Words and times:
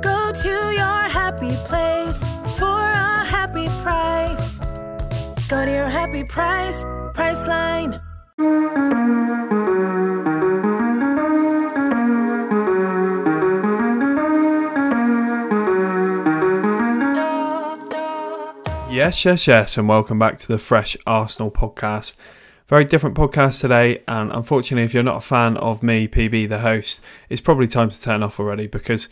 Go 0.00 0.32
to 0.32 0.48
your 0.48 1.02
happy 1.08 1.54
place 1.66 2.22
for 2.58 2.66
a 2.66 3.24
happy 3.24 3.66
price. 3.82 4.58
Go 5.48 5.64
to 5.64 5.70
your 5.70 5.88
happy 5.88 6.24
price, 6.24 6.84
Priceline. 7.14 8.00
Yes, 18.90 19.24
yes, 19.24 19.46
yes, 19.46 19.78
and 19.78 19.88
welcome 19.88 20.18
back 20.18 20.36
to 20.38 20.48
the 20.48 20.58
Fresh 20.58 20.96
Arsenal 21.06 21.50
podcast. 21.50 22.16
Very 22.68 22.84
different 22.84 23.16
podcast 23.16 23.60
today, 23.60 24.02
and 24.06 24.30
unfortunately, 24.30 24.84
if 24.84 24.94
you're 24.94 25.02
not 25.02 25.16
a 25.16 25.20
fan 25.20 25.56
of 25.56 25.82
me, 25.82 26.06
PB, 26.06 26.48
the 26.48 26.60
host, 26.60 27.00
it's 27.28 27.40
probably 27.40 27.66
time 27.66 27.88
to 27.90 28.00
turn 28.00 28.22
off 28.22 28.38
already 28.38 28.66
because 28.66 29.08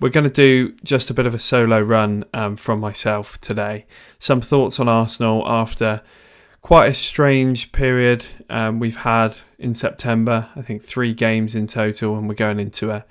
we're 0.00 0.10
going 0.10 0.24
to 0.24 0.30
do 0.30 0.74
just 0.82 1.10
a 1.10 1.14
bit 1.14 1.26
of 1.26 1.34
a 1.34 1.38
solo 1.38 1.80
run 1.80 2.24
um, 2.34 2.56
from 2.56 2.80
myself 2.80 3.40
today. 3.40 3.86
Some 4.18 4.40
thoughts 4.40 4.80
on 4.80 4.88
Arsenal 4.88 5.42
after 5.46 6.02
quite 6.60 6.86
a 6.86 6.94
strange 6.94 7.72
period 7.72 8.26
um, 8.48 8.78
we've 8.78 8.96
had 8.96 9.38
in 9.58 9.74
September. 9.74 10.48
I 10.56 10.62
think 10.62 10.82
three 10.82 11.12
games 11.12 11.54
in 11.54 11.66
total, 11.66 12.16
and 12.16 12.28
we're 12.28 12.34
going 12.34 12.60
into 12.60 12.90
a 12.90 13.04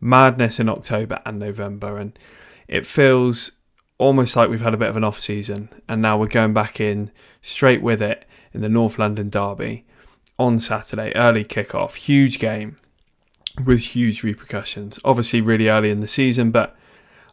madness 0.00 0.60
in 0.60 0.68
October 0.68 1.20
and 1.24 1.38
November, 1.38 1.98
and 1.98 2.18
it 2.66 2.86
feels 2.86 3.52
almost 3.98 4.36
like 4.36 4.48
we've 4.48 4.60
had 4.60 4.74
a 4.74 4.78
bit 4.78 4.88
of 4.88 4.96
an 4.96 5.04
off 5.04 5.18
season, 5.18 5.70
and 5.88 6.02
now 6.02 6.18
we're 6.18 6.28
going 6.28 6.54
back 6.54 6.80
in 6.80 7.10
straight 7.42 7.82
with 7.82 8.02
it 8.02 8.24
in 8.52 8.60
the 8.60 8.68
North 8.68 8.98
London 8.98 9.28
derby 9.28 9.84
on 10.38 10.58
Saturday, 10.58 11.12
early 11.16 11.44
kickoff, 11.44 11.96
huge 11.96 12.38
game 12.38 12.76
with 13.64 13.80
huge 13.80 14.22
repercussions. 14.22 14.98
Obviously, 15.04 15.40
really 15.40 15.68
early 15.68 15.90
in 15.90 16.00
the 16.00 16.08
season, 16.08 16.50
but 16.50 16.76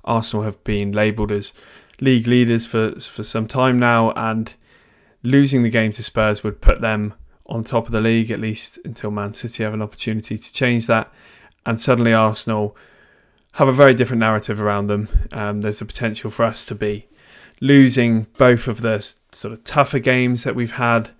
Arsenal 0.04 0.44
have 0.44 0.64
been 0.64 0.92
labelled 0.92 1.31
as 1.31 1.54
league 2.00 2.28
leaders 2.28 2.66
for 2.66 2.92
for 3.00 3.23
some 3.23 3.48
time 3.48 3.80
now, 3.80 4.12
and 4.12 4.56
losing 5.23 5.64
the 5.64 5.70
game 5.70 5.92
to 5.92 6.03
Spurs 6.03 6.44
would 6.44 6.62
put 6.62 6.81
them 6.81 7.14
on 7.48 7.64
top 7.64 7.86
of 7.86 7.92
the 7.92 8.02
league 8.02 8.31
at 8.31 8.40
least 8.40 8.80
until 8.84 9.12
Man 9.12 9.34
City 9.34 9.64
have 9.64 9.73
an 9.73 9.81
opportunity 9.81 10.38
to 10.38 10.53
change 10.53 10.88
that. 10.88 11.12
And 11.66 11.80
suddenly, 11.80 12.14
Arsenal 12.14 12.76
have 13.53 13.68
a 13.68 13.73
very 13.73 13.94
different 13.94 14.20
narrative 14.20 14.59
around 14.59 14.88
them. 14.88 15.08
Um, 15.31 15.62
there's 15.62 15.81
a 15.81 15.86
potential 15.86 16.30
for 16.30 16.44
us 16.44 16.66
to 16.68 16.76
be 16.76 17.08
losing 17.62 18.28
both 18.38 18.68
of 18.68 18.81
the 18.81 19.00
sort 19.31 19.53
of 19.53 19.64
tougher 19.64 20.00
games 20.00 20.44
that 20.44 20.56
we've 20.56 20.72
had 20.72 21.12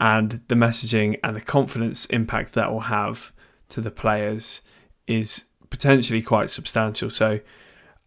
and 0.00 0.40
the 0.48 0.54
messaging 0.54 1.18
and 1.22 1.36
the 1.36 1.40
confidence 1.40 2.06
impact 2.06 2.54
that 2.54 2.72
will 2.72 2.80
have 2.80 3.32
to 3.68 3.80
the 3.80 3.90
players 3.90 4.62
is 5.06 5.44
potentially 5.70 6.22
quite 6.22 6.50
substantial. 6.50 7.10
So, 7.10 7.40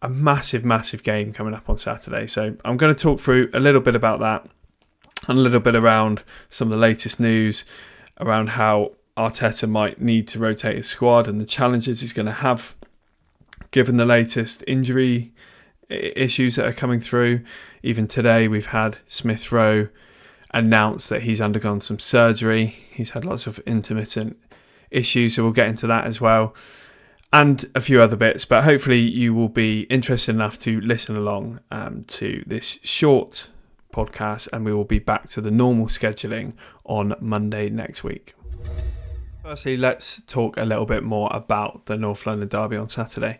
a 0.00 0.08
massive, 0.08 0.64
massive 0.64 1.02
game 1.02 1.32
coming 1.32 1.54
up 1.54 1.68
on 1.68 1.76
Saturday. 1.76 2.26
So, 2.26 2.56
I'm 2.64 2.76
going 2.76 2.94
to 2.94 3.02
talk 3.02 3.20
through 3.20 3.50
a 3.52 3.60
little 3.60 3.80
bit 3.80 3.94
about 3.94 4.20
that 4.20 4.46
and 5.26 5.38
a 5.38 5.42
little 5.42 5.60
bit 5.60 5.74
around 5.74 6.22
some 6.48 6.68
of 6.68 6.72
the 6.72 6.80
latest 6.80 7.18
news 7.18 7.64
around 8.20 8.50
how 8.50 8.92
Arteta 9.16 9.68
might 9.68 10.00
need 10.00 10.28
to 10.28 10.38
rotate 10.38 10.76
his 10.76 10.88
squad 10.88 11.26
and 11.26 11.40
the 11.40 11.44
challenges 11.46 12.00
he's 12.00 12.12
going 12.12 12.26
to 12.26 12.32
have 12.32 12.76
given 13.70 13.96
the 13.96 14.06
latest 14.06 14.62
injury 14.66 15.32
issues 15.88 16.56
that 16.56 16.66
are 16.66 16.72
coming 16.72 17.00
through. 17.00 17.44
Even 17.82 18.06
today, 18.06 18.48
we've 18.48 18.66
had 18.66 18.98
Smith 19.06 19.50
Rowe 19.50 19.88
announce 20.52 21.08
that 21.08 21.22
he's 21.22 21.40
undergone 21.40 21.80
some 21.80 21.98
surgery. 21.98 22.66
He's 22.66 23.10
had 23.10 23.24
lots 23.24 23.46
of 23.46 23.58
intermittent 23.60 24.38
issues, 24.90 25.34
so 25.34 25.42
we'll 25.42 25.52
get 25.52 25.68
into 25.68 25.86
that 25.86 26.06
as 26.06 26.20
well. 26.20 26.54
And 27.32 27.70
a 27.74 27.80
few 27.80 28.00
other 28.00 28.16
bits, 28.16 28.44
but 28.44 28.64
hopefully, 28.64 29.00
you 29.00 29.34
will 29.34 29.50
be 29.50 29.82
interested 29.82 30.34
enough 30.34 30.56
to 30.58 30.80
listen 30.80 31.14
along 31.14 31.60
um, 31.70 32.04
to 32.04 32.42
this 32.46 32.78
short 32.82 33.50
podcast, 33.92 34.48
and 34.52 34.64
we 34.64 34.72
will 34.72 34.84
be 34.84 34.98
back 34.98 35.28
to 35.30 35.40
the 35.40 35.50
normal 35.50 35.86
scheduling 35.86 36.54
on 36.84 37.14
Monday 37.20 37.68
next 37.68 38.02
week. 38.02 38.34
Firstly, 39.42 39.76
let's 39.76 40.22
talk 40.22 40.56
a 40.56 40.64
little 40.64 40.86
bit 40.86 41.02
more 41.02 41.30
about 41.32 41.86
the 41.86 41.96
North 41.96 42.26
London 42.26 42.48
Derby 42.48 42.76
on 42.76 42.88
Saturday. 42.88 43.38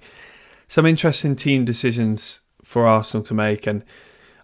Some 0.66 0.84
interesting 0.84 1.36
team 1.36 1.64
decisions 1.64 2.40
for 2.62 2.86
Arsenal 2.86 3.22
to 3.24 3.34
make, 3.34 3.66
and 3.66 3.84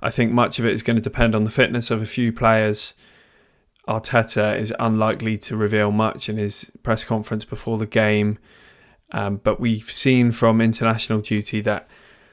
I 0.01 0.11
think 0.11 0.33
much 0.33 0.59
of 0.59 0.67
it 0.67 0.73
is 0.73 0.83
going 0.83 0.97
to 0.97 1.03
depend 1.03 1.35
on 1.35 1.45
the 1.45 1.51
fitness 1.51 1.91
of 1.91 2.01
a 2.01 2.07
few 2.07 2.33
players. 2.33 2.95
Arteta 3.89 4.59
is 4.59 4.73
unlikely 4.79 5.37
to 5.39 5.57
reveal 5.57 5.91
much 5.91 6.29
in 6.29 6.39
his 6.39 6.71
press 6.83 7.05
conference 7.05 7.45
before 7.45 7.77
the 7.77 7.87
game, 7.87 8.39
um, 9.13 9.37
but 9.37 9.61
we've 9.61 9.91
seen 9.91 10.33
from 10.33 10.61
international 10.61 11.21
duty 11.21 11.61
that 11.61 11.89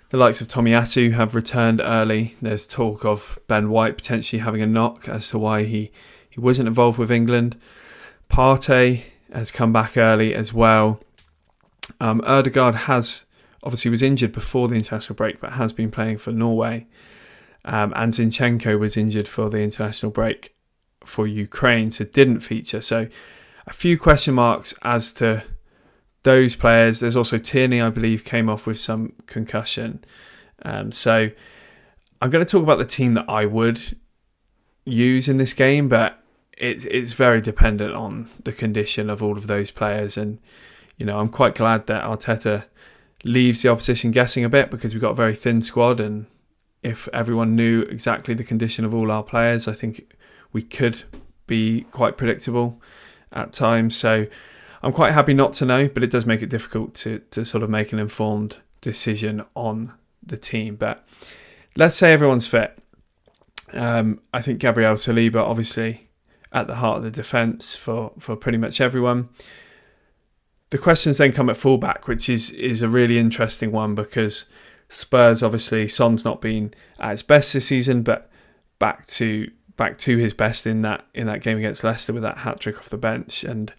the 0.10 0.18
likes 0.18 0.42
of 0.42 0.48
Tomiyasu 0.48 1.14
have 1.14 1.36
returned 1.36 1.82
early. 1.84 2.36
There's 2.42 2.68
talk 2.68 3.06
of 3.06 3.38
Ben 3.48 3.70
White 3.70 3.98
potentially 3.98 4.42
having 4.42 4.62
a 4.62 4.66
knock 4.66 5.08
as 5.10 5.30
to 5.30 5.40
why 5.40 5.64
he, 5.64 5.92
he 6.30 6.40
wasn't 6.40 6.68
involved 6.68 6.98
with 6.98 7.12
England. 7.12 7.60
Partey 8.30 9.04
has 9.34 9.52
come 9.52 9.74
back 9.74 9.98
early 9.98 10.34
as 10.34 10.54
well. 10.54 11.02
Um, 12.00 12.22
Ødegaard 12.22 12.76
has 12.76 13.26
obviously 13.64 13.92
was 13.92 14.02
injured 14.02 14.32
before 14.32 14.68
the 14.68 14.76
international 14.76 15.16
break, 15.16 15.40
but 15.40 15.54
has 15.54 15.74
been 15.74 15.92
playing 15.92 16.18
for 16.18 16.32
Norway. 16.32 16.88
Um, 17.64 17.94
and 17.96 18.14
Zinchenko 18.14 18.80
was 18.80 18.98
injured 18.98 19.28
for 19.28 19.50
the 19.50 19.60
international 19.60 20.12
break 20.12 20.56
for 21.04 21.28
Ukraine, 21.28 21.92
so 21.92 22.06
didn't 22.06 22.42
feature. 22.42 22.82
So 22.82 23.08
a 23.68 23.74
few 23.74 23.98
question 23.98 24.34
marks 24.34 24.74
as 24.82 25.14
to 25.14 25.44
those 26.24 26.56
players. 26.56 27.00
There's 27.00 27.16
also 27.16 27.38
Tierney, 27.38 27.82
I 27.82 27.90
believe, 27.90 28.24
came 28.24 28.50
off 28.50 28.66
with 28.66 28.80
some 28.80 29.14
concussion. 29.26 30.04
Um, 30.64 30.92
so 30.92 31.32
I'm 32.22 32.30
going 32.30 32.46
to 32.46 32.50
talk 32.52 32.64
about 32.64 32.78
the 32.78 32.86
team 32.86 33.14
that 33.16 33.26
I 33.28 33.46
would 33.46 33.98
use 34.86 35.28
in 35.28 35.38
this 35.38 35.54
game, 35.54 35.90
but 35.90 36.22
it's 36.58 36.86
it's 36.86 37.14
very 37.14 37.42
dependent 37.42 37.94
on 37.94 38.30
the 38.44 38.52
condition 38.52 39.10
of 39.10 39.24
all 39.24 39.38
of 39.38 39.48
those 39.48 39.72
players. 39.72 40.18
And 40.18 40.40
you 40.98 41.06
know, 41.06 41.20
I'm 41.20 41.30
quite 41.30 41.56
glad 41.56 41.88
that 41.88 42.04
Arteta 42.04 42.66
leaves 43.24 43.62
the 43.62 43.70
opposition 43.70 44.12
guessing 44.12 44.44
a 44.44 44.50
bit 44.50 44.70
because 44.70 44.94
we've 44.94 45.02
got 45.02 45.12
a 45.12 45.16
very 45.16 45.36
thin 45.36 45.62
squad. 45.62 46.00
And 46.00 46.28
if 46.84 47.08
everyone 47.14 47.56
knew 47.56 47.82
exactly 47.84 48.34
the 48.34 48.44
condition 48.44 48.86
of 48.86 48.94
all 48.94 49.12
our 49.12 49.24
players, 49.24 49.68
I 49.68 49.74
think 49.74 50.16
we 50.54 50.62
could 50.62 51.04
be 51.48 51.82
quite 51.92 52.18
predictable 52.18 52.82
at 53.32 53.54
times. 53.54 53.96
So 53.96 54.28
I'm 54.84 54.94
quite 54.94 55.14
happy 55.14 55.34
not 55.34 55.54
to 55.54 55.66
know, 55.66 55.88
but 55.88 56.04
it 56.04 56.10
does 56.10 56.26
make 56.26 56.42
it 56.42 56.50
difficult 56.50 56.94
to 56.96 57.20
to 57.32 57.46
sort 57.46 57.64
of 57.64 57.70
make 57.70 57.94
an 57.94 58.00
informed 58.00 58.58
decision 58.82 59.44
on 59.56 59.94
the 60.24 60.38
team. 60.38 60.76
But 60.76 61.06
let's 61.76 61.96
say 61.96 62.14
everyone's 62.14 62.48
fit. 62.48 62.78
Um, 63.74 64.22
I 64.34 64.42
think 64.42 64.60
Gabriel 64.60 64.96
Saliba 64.96 65.38
obviously 65.38 66.10
at 66.52 66.68
the 66.68 66.76
heart 66.76 66.98
of 66.98 67.04
the 67.04 67.12
defence 67.12 67.76
for, 67.76 68.12
for 68.20 68.36
pretty 68.36 68.58
much 68.58 68.82
everyone. 68.82 69.30
The 70.70 70.78
questions 70.78 71.18
then 71.18 71.32
come 71.32 71.50
at 71.50 71.58
fullback, 71.58 72.08
which 72.08 72.30
is 72.30 72.52
is 72.52 72.82
a 72.82 72.90
really 72.90 73.18
interesting 73.18 73.72
one 73.72 73.94
because 73.94 74.46
Spurs 74.90 75.44
obviously 75.44 75.88
Son's 75.88 76.26
not 76.26 76.42
been 76.42 76.74
at 77.00 77.12
his 77.12 77.24
best 77.24 77.54
this 77.54 77.68
season, 77.68 78.04
but 78.04 78.30
back 78.80 79.06
to 79.08 79.52
back 79.82 79.98
to 79.98 80.18
his 80.18 80.34
best 80.34 80.68
in 80.68 80.82
that 80.84 81.06
in 81.14 81.26
that 81.28 81.42
game 81.42 81.58
against 81.58 81.84
Leicester 81.84 82.14
with 82.14 82.24
that 82.24 82.40
hat 82.40 82.60
trick 82.60 82.78
off 82.78 82.90
the 82.90 82.98
bench, 82.98 83.44
and 83.44 83.74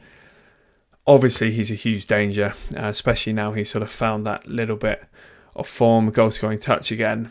obviously 1.07 1.53
he's 1.53 1.71
a 1.71 1.75
huge 1.75 2.07
danger, 2.07 2.55
uh, 2.77 2.87
especially 2.87 3.33
now 3.33 3.53
he's 3.53 3.71
sort 3.71 3.83
of 3.83 3.91
found 3.91 4.27
that 4.27 4.47
little 4.47 4.77
bit 4.77 5.05
of 5.55 5.69
form, 5.69 6.11
goal 6.11 6.31
scoring 6.31 6.59
touch 6.59 6.91
again 6.91 7.31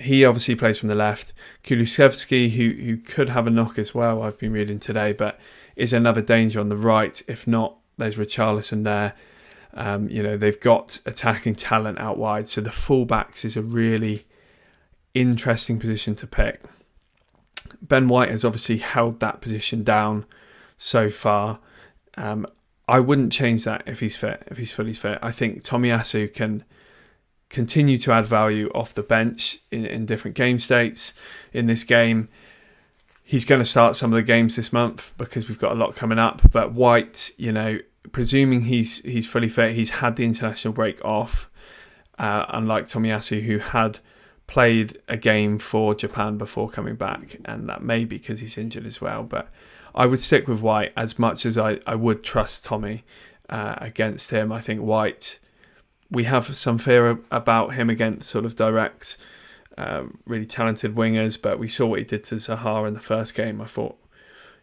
he 0.00 0.24
obviously 0.24 0.56
plays 0.56 0.78
from 0.78 0.88
the 0.88 0.94
left. 0.94 1.32
Kulusevski, 1.64 2.50
who 2.52 2.70
who 2.70 2.96
could 2.96 3.28
have 3.28 3.46
a 3.46 3.50
knock 3.50 3.78
as 3.78 3.94
well, 3.94 4.22
I've 4.22 4.38
been 4.38 4.52
reading 4.52 4.78
today, 4.78 5.12
but 5.12 5.38
is 5.76 5.92
another 5.92 6.22
danger 6.22 6.60
on 6.60 6.68
the 6.68 6.76
right. 6.76 7.22
If 7.28 7.46
not, 7.46 7.76
there's 7.96 8.16
Richarlison 8.16 8.84
there. 8.84 9.14
Um, 9.74 10.08
you 10.08 10.22
know, 10.22 10.36
they've 10.36 10.60
got 10.60 11.00
attacking 11.06 11.54
talent 11.54 11.98
out 11.98 12.18
wide, 12.18 12.46
so 12.46 12.60
the 12.60 12.70
fullbacks 12.70 13.44
is 13.44 13.56
a 13.56 13.62
really 13.62 14.26
interesting 15.14 15.78
position 15.78 16.14
to 16.16 16.26
pick. 16.26 16.60
Ben 17.80 18.08
White 18.08 18.30
has 18.30 18.44
obviously 18.44 18.78
held 18.78 19.20
that 19.20 19.40
position 19.40 19.82
down 19.82 20.26
so 20.76 21.10
far. 21.10 21.60
Um, 22.16 22.46
I 22.88 23.00
wouldn't 23.00 23.32
change 23.32 23.64
that 23.64 23.84
if 23.86 24.00
he's 24.00 24.16
fit, 24.16 24.42
if 24.48 24.58
he's 24.58 24.72
fully 24.72 24.92
fit. 24.92 25.18
I 25.22 25.30
think 25.30 25.62
Tomiyasu 25.62 26.32
can 26.34 26.64
continue 27.48 27.98
to 27.98 28.12
add 28.12 28.26
value 28.26 28.70
off 28.74 28.94
the 28.94 29.02
bench 29.02 29.60
in, 29.70 29.86
in 29.86 30.06
different 30.06 30.36
game 30.36 30.58
states 30.58 31.12
in 31.52 31.66
this 31.66 31.84
game. 31.84 32.28
He's 33.22 33.44
going 33.44 33.60
to 33.60 33.64
start 33.64 33.94
some 33.94 34.12
of 34.12 34.16
the 34.16 34.22
games 34.22 34.56
this 34.56 34.72
month 34.72 35.12
because 35.16 35.48
we've 35.48 35.58
got 35.58 35.72
a 35.72 35.74
lot 35.76 35.94
coming 35.94 36.18
up. 36.18 36.50
But 36.50 36.72
White, 36.72 37.30
you 37.38 37.52
know, 37.52 37.78
presuming 38.10 38.62
he's 38.62 38.98
he's 39.02 39.28
fully 39.28 39.48
fit, 39.48 39.72
he's 39.72 39.90
had 39.90 40.16
the 40.16 40.24
international 40.24 40.74
break 40.74 41.02
off, 41.04 41.48
uh, 42.18 42.46
unlike 42.48 42.86
Tomiyasu, 42.86 43.42
who 43.42 43.58
had 43.58 44.00
played 44.52 44.98
a 45.08 45.16
game 45.16 45.58
for 45.58 45.94
Japan 45.94 46.36
before 46.36 46.68
coming 46.68 46.94
back, 46.94 47.38
and 47.46 47.66
that 47.70 47.82
may 47.82 48.04
be 48.04 48.18
because 48.18 48.40
he's 48.40 48.58
injured 48.58 48.84
as 48.84 49.00
well. 49.00 49.22
But 49.22 49.48
I 49.94 50.04
would 50.04 50.18
stick 50.18 50.46
with 50.46 50.60
White 50.60 50.92
as 50.94 51.18
much 51.18 51.46
as 51.46 51.56
I, 51.56 51.80
I 51.86 51.94
would 51.94 52.22
trust 52.22 52.62
Tommy 52.62 53.02
uh, 53.48 53.76
against 53.78 54.30
him. 54.30 54.52
I 54.52 54.60
think 54.60 54.80
White, 54.82 55.38
we 56.10 56.24
have 56.24 56.54
some 56.54 56.76
fear 56.76 57.18
about 57.30 57.72
him 57.72 57.88
against 57.88 58.28
sort 58.28 58.44
of 58.44 58.54
direct, 58.54 59.16
uh, 59.78 60.02
really 60.26 60.44
talented 60.44 60.94
wingers, 60.94 61.40
but 61.40 61.58
we 61.58 61.66
saw 61.66 61.86
what 61.86 62.00
he 62.00 62.04
did 62.04 62.22
to 62.24 62.34
Zaha 62.34 62.86
in 62.86 62.92
the 62.92 63.00
first 63.00 63.34
game. 63.34 63.58
I 63.58 63.64
thought 63.64 63.96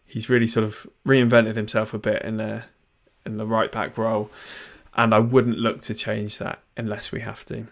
he's 0.06 0.30
really 0.30 0.46
sort 0.46 0.66
of 0.66 0.86
reinvented 1.04 1.56
himself 1.56 1.96
a 1.96 2.00
bit 2.00 2.22
in 2.22 2.38
the 2.38 2.66
in 3.26 3.38
the 3.38 3.48
right 3.48 3.72
back 3.72 3.98
role, 3.98 4.30
and 4.94 5.16
I 5.16 5.20
wouldn't 5.20 5.58
look 5.58 5.82
to 5.82 5.96
change 5.96 6.38
that 6.38 6.62
unless 6.78 7.12
we 7.12 7.22
have 7.22 7.44
to. 7.46 7.66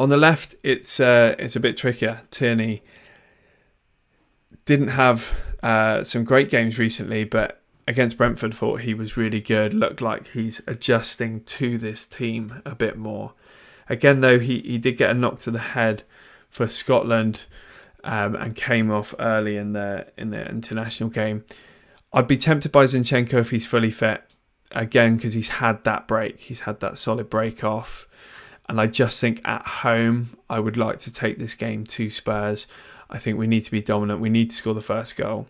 On 0.00 0.08
the 0.08 0.16
left, 0.16 0.54
it's 0.62 0.98
uh, 0.98 1.34
it's 1.38 1.56
a 1.56 1.60
bit 1.60 1.76
trickier. 1.76 2.22
Tierney 2.30 2.82
didn't 4.64 4.88
have 4.88 5.30
uh, 5.62 6.04
some 6.04 6.24
great 6.24 6.48
games 6.48 6.78
recently, 6.78 7.24
but 7.24 7.60
against 7.86 8.16
Brentford, 8.16 8.54
thought 8.54 8.80
he 8.80 8.94
was 8.94 9.18
really 9.18 9.42
good. 9.42 9.74
Looked 9.74 10.00
like 10.00 10.28
he's 10.28 10.62
adjusting 10.66 11.42
to 11.42 11.76
this 11.76 12.06
team 12.06 12.62
a 12.64 12.74
bit 12.74 12.96
more. 12.96 13.34
Again, 13.90 14.20
though, 14.22 14.38
he, 14.38 14.60
he 14.60 14.78
did 14.78 14.96
get 14.96 15.10
a 15.10 15.14
knock 15.14 15.36
to 15.40 15.50
the 15.50 15.58
head 15.58 16.04
for 16.48 16.66
Scotland 16.66 17.42
um, 18.02 18.34
and 18.36 18.56
came 18.56 18.90
off 18.90 19.14
early 19.18 19.58
in 19.58 19.74
the 19.74 20.06
in 20.16 20.30
the 20.30 20.48
international 20.48 21.10
game. 21.10 21.44
I'd 22.10 22.26
be 22.26 22.38
tempted 22.38 22.72
by 22.72 22.86
Zinchenko 22.86 23.34
if 23.34 23.50
he's 23.50 23.66
fully 23.66 23.90
fit 23.90 24.22
again 24.72 25.16
because 25.16 25.34
he's 25.34 25.48
had 25.48 25.84
that 25.84 26.08
break. 26.08 26.40
He's 26.40 26.60
had 26.60 26.80
that 26.80 26.96
solid 26.96 27.28
break 27.28 27.62
off. 27.62 28.06
And 28.70 28.80
I 28.80 28.86
just 28.86 29.20
think 29.20 29.40
at 29.44 29.66
home, 29.66 30.30
I 30.48 30.60
would 30.60 30.76
like 30.76 30.98
to 30.98 31.12
take 31.12 31.38
this 31.38 31.56
game 31.56 31.82
to 31.86 32.08
Spurs. 32.08 32.68
I 33.10 33.18
think 33.18 33.36
we 33.36 33.48
need 33.48 33.62
to 33.62 33.70
be 33.72 33.82
dominant. 33.82 34.20
We 34.20 34.30
need 34.30 34.50
to 34.50 34.56
score 34.56 34.74
the 34.74 34.80
first 34.80 35.16
goal. 35.16 35.48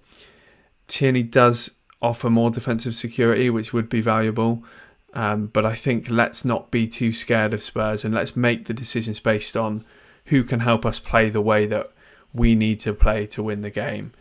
Tierney 0.89 1.23
does 1.23 1.73
offer 2.01 2.31
more 2.31 2.51
defensive 2.51 2.95
security, 2.95 3.51
which 3.51 3.75
would 3.75 3.91
be 3.91 4.01
valuable. 4.01 4.65
Um, 5.13 5.49
but 5.49 5.67
I 5.67 5.75
think 5.75 6.09
let's 6.09 6.47
not 6.47 6.71
be 6.71 6.89
too 6.89 7.13
scared 7.13 7.53
of 7.53 7.63
Spurs 7.63 8.07
and 8.07 8.15
let's 8.15 8.37
make 8.37 8.65
the 8.65 8.73
decisions 8.73 9.21
based 9.21 9.55
on 9.55 9.85
who 10.27 10.43
can 10.43 10.61
help 10.61 10.87
us 10.87 10.99
play 10.99 11.29
the 11.29 11.43
way 11.43 11.67
that 11.67 11.93
we 12.33 12.55
need 12.55 12.81
to 12.81 12.95
play 12.95 13.27
to 13.27 13.43
win 13.43 13.61
the 13.61 13.69
game. 13.69 14.13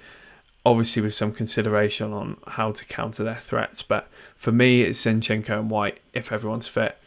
Obviously, 0.66 1.02
with 1.02 1.14
some 1.14 1.32
consideration 1.32 2.12
on 2.12 2.36
how 2.48 2.72
to 2.72 2.84
counter 2.84 3.24
their 3.24 3.36
threats. 3.36 3.82
But 3.82 4.10
for 4.36 4.52
me, 4.52 4.82
it's 4.82 5.00
Zinchenko 5.06 5.58
and 5.58 5.70
White 5.70 6.02
if 6.14 6.34
everyone's 6.34 6.68
fit. 6.68 6.98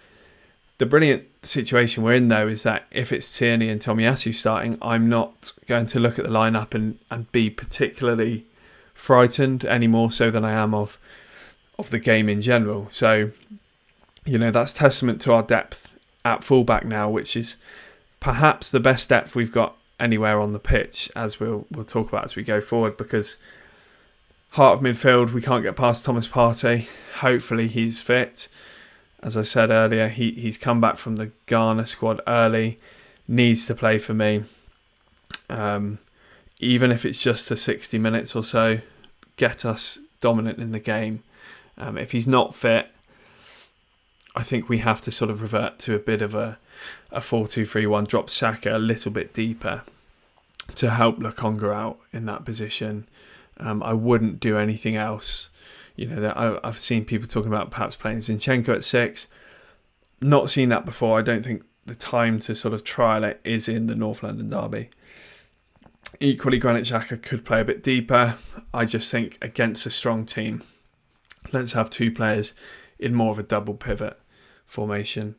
The 0.79 0.87
brilliant 0.87 1.25
situation 1.43 2.03
we're 2.03 2.15
in, 2.15 2.29
though, 2.29 2.49
is 2.49 2.63
that 2.63 2.87
if 2.91 3.13
it's 3.13 3.37
Tierney 3.37 3.69
and 3.69 3.81
Tomiyasu 3.81 4.35
starting, 4.35 4.79
I'm 4.83 5.09
not 5.09 5.53
going 5.67 5.87
to 5.87 6.01
look 6.01 6.19
at 6.19 6.25
the 6.25 6.31
lineup 6.31 6.75
and, 6.75 6.99
and 7.11 7.31
be 7.31 7.51
particularly 7.51 8.47
frightened 8.95 9.65
any 9.65 9.87
more 9.87 10.11
so 10.11 10.31
than 10.31 10.45
I 10.45 10.53
am 10.53 10.75
of 10.75 10.99
of 11.79 11.91
the 11.91 11.99
game 11.99 12.29
in 12.29 12.43
general. 12.43 12.89
So, 12.91 13.31
you 14.25 14.39
know, 14.39 14.51
that's 14.51 14.73
testament 14.73 15.21
to 15.23 15.33
our 15.33 15.43
depth 15.43 15.99
at 16.25 16.45
fullback 16.45 16.85
now, 16.85 17.09
which 17.09 17.37
is 17.37 17.57
perhaps 18.21 18.71
the 18.71 18.81
best 18.81 19.09
depth 19.09 19.35
we've 19.35 19.53
got 19.53 19.77
anywhere 19.99 20.41
on 20.41 20.53
the 20.53 20.59
pitch, 20.59 21.11
as 21.17 21.41
we'll 21.41 21.67
we'll 21.71 21.85
talk 21.85 22.09
about 22.09 22.25
as 22.25 22.37
we 22.37 22.43
go 22.43 22.61
forward. 22.61 22.97
Because 22.97 23.37
heart 24.51 24.79
of 24.79 24.85
midfield, 24.85 25.33
we 25.33 25.43
can't 25.43 25.65
get 25.65 25.77
past 25.77 26.05
Thomas 26.05 26.29
Partey. 26.29 26.89
Hopefully, 27.17 27.69
he's 27.69 28.01
fit 28.01 28.49
as 29.23 29.37
I 29.37 29.43
said 29.43 29.71
earlier, 29.71 30.09
he, 30.09 30.33
he's 30.33 30.59
come 30.59 30.81
back 30.81 30.97
from 30.97 31.17
the 31.17 31.31
Ghana 31.47 31.87
squad 31.87 32.21
early, 32.27 32.79
needs 33.29 33.67
to 33.67 33.75
play 33.75 33.99
for 33.99 34.15
me. 34.15 34.45
Um, 35.49 35.99
even 36.59 36.91
if 36.91 37.05
it's 37.05 37.23
just 37.23 37.49
for 37.49 37.57
60 37.57 37.99
minutes 37.99 38.35
or 38.35 38.43
so, 38.43 38.81
get 39.37 39.65
us 39.65 39.99
dominant 40.21 40.59
in 40.59 40.73
the 40.73 40.81
game. 40.81 41.23
Um, 41.79 41.97
if 41.97 42.13
he's 42.13 42.27
not 42.27 42.55
fit, 42.55 42.89
I 44.35 44.43
think 44.43 44.69
we 44.69 44.79
have 44.79 45.01
to 45.03 45.13
sort 45.13 45.31
of 45.31 45.43
revert 45.43 45.79
to 45.81 45.95
a 45.95 45.99
bit 45.99 46.23
of 46.23 46.35
a, 46.35 46.59
a 47.11 47.21
4 47.21 47.47
2 47.47 47.65
3 47.65 47.87
1, 47.87 48.05
drop 48.05 48.29
Saka 48.31 48.77
a 48.77 48.79
little 48.79 49.13
bit 49.13 49.33
deeper 49.33 49.83
to 50.75 50.91
help 50.91 51.19
Lokonga 51.19 51.75
out 51.75 51.99
in 52.13 52.27
that 52.27 52.45
position. 52.45 53.07
Um, 53.59 53.83
I 53.83 53.93
wouldn't 53.93 54.41
do 54.41 54.57
anything 54.57 54.97
else 54.97 55.51
you 55.97 56.07
know, 56.07 56.61
I've 56.65 56.79
seen 56.79 57.05
people 57.05 57.29
talking 57.29 57.53
about 57.53 57.71
perhaps 57.71 57.97
playing 57.97 58.19
Zinchenko 58.19 58.71
at 58.71 58.85
six. 58.85 59.27
Not 60.21 60.51
seen 60.51 60.69
that 60.71 60.85
before. 60.85 61.19
I 61.19 61.23
don't 61.23 61.45
think 61.45 61.65
the 61.85 61.95
time 61.95 62.39
to 62.41 62.55
sort 62.55 62.75
of 62.75 62.85
trial 62.85 63.25
it 63.25 63.41
is 63.45 63.69
in 63.69 63.87
the 63.87 63.95
North 63.95 64.23
London 64.23 64.49
derby. 64.49 64.91
Equally, 66.21 66.59
Granit 66.59 66.85
Xhaka 66.85 67.21
could 67.21 67.45
play 67.45 67.61
a 67.61 67.65
bit 67.65 67.83
deeper. 67.83 68.37
I 68.73 68.85
just 68.85 69.11
think 69.11 69.39
against 69.43 69.87
a 69.87 69.91
strong 69.91 70.25
team, 70.25 70.63
let's 71.53 71.73
have 71.73 71.91
two 71.91 72.13
players 72.13 72.55
in 72.99 73.15
more 73.15 73.33
of 73.33 73.39
a 73.39 73.43
double 73.43 73.75
pivot 73.75 74.19
formation. 74.65 75.35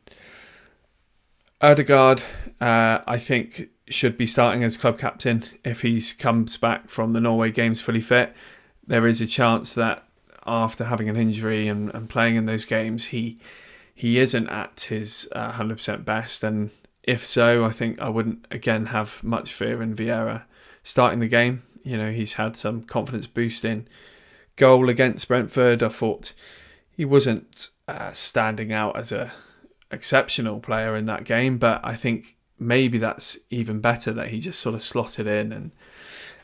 Odegaard, 1.60 2.22
uh, 2.60 3.00
I 3.06 3.18
think, 3.18 3.70
should 3.88 4.18
be 4.18 4.26
starting 4.26 4.62
as 4.62 4.76
club 4.76 4.98
captain 4.98 5.44
if 5.64 5.82
he 5.82 6.02
comes 6.18 6.56
back 6.56 6.88
from 6.88 7.12
the 7.12 7.20
Norway 7.20 7.50
games 7.50 7.80
fully 7.80 8.00
fit. 8.00 8.34
There 8.86 9.06
is 9.06 9.20
a 9.20 9.26
chance 9.26 9.72
that 9.74 10.03
after 10.46 10.84
having 10.84 11.08
an 11.08 11.16
injury 11.16 11.68
and, 11.68 11.94
and 11.94 12.08
playing 12.08 12.36
in 12.36 12.46
those 12.46 12.64
games, 12.64 13.06
he 13.06 13.38
he 13.94 14.18
isn't 14.18 14.48
at 14.48 14.86
his 14.88 15.28
uh, 15.32 15.52
100% 15.52 16.04
best. 16.04 16.42
And 16.42 16.70
if 17.04 17.24
so, 17.24 17.64
I 17.64 17.70
think 17.70 18.00
I 18.00 18.08
wouldn't 18.08 18.46
again 18.50 18.86
have 18.86 19.22
much 19.22 19.52
fear 19.52 19.80
in 19.80 19.94
Vieira 19.94 20.42
starting 20.82 21.20
the 21.20 21.28
game. 21.28 21.62
You 21.84 21.96
know, 21.96 22.10
he's 22.10 22.34
had 22.34 22.56
some 22.56 22.82
confidence 22.82 23.26
boosting 23.26 23.86
goal 24.56 24.88
against 24.88 25.28
Brentford. 25.28 25.82
I 25.82 25.88
thought 25.88 26.32
he 26.90 27.04
wasn't 27.04 27.70
uh, 27.86 28.12
standing 28.12 28.72
out 28.72 28.96
as 28.96 29.12
a 29.12 29.32
exceptional 29.90 30.60
player 30.60 30.96
in 30.96 31.04
that 31.04 31.24
game, 31.24 31.58
but 31.58 31.80
I 31.84 31.94
think 31.94 32.36
maybe 32.58 32.98
that's 32.98 33.38
even 33.50 33.80
better 33.80 34.12
that 34.12 34.28
he 34.28 34.40
just 34.40 34.60
sort 34.60 34.74
of 34.74 34.82
slotted 34.82 35.26
in 35.26 35.52
and 35.52 35.72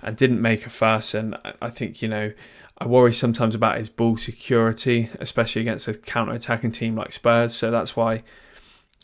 and 0.03 0.17
didn't 0.17 0.41
make 0.41 0.67
a 0.67 0.71
fuss. 0.71 1.15
And 1.15 1.37
I 1.61 1.69
think 1.69 2.03
you 2.03 2.09
know 2.09 2.33
I 2.81 2.87
worry 2.87 3.13
sometimes 3.13 3.55
about 3.55 3.77
his 3.77 3.91
ball 3.91 4.17
security, 4.17 5.11
especially 5.19 5.61
against 5.61 5.87
a 5.87 5.95
counter-attacking 5.95 6.73
team 6.73 6.97
like 6.97 7.13
Spurs. 7.13 7.55
So 7.55 7.71
that's 7.71 7.95
why, 7.95 8.23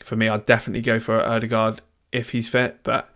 for 0.03 0.15
me, 0.15 0.27
I'd 0.27 0.47
definitely 0.47 0.81
go 0.81 0.99
for 0.99 1.21
Odegaard 1.21 1.81
if 2.11 2.31
he's 2.31 2.49
fit, 2.49 2.81
but 2.81 3.13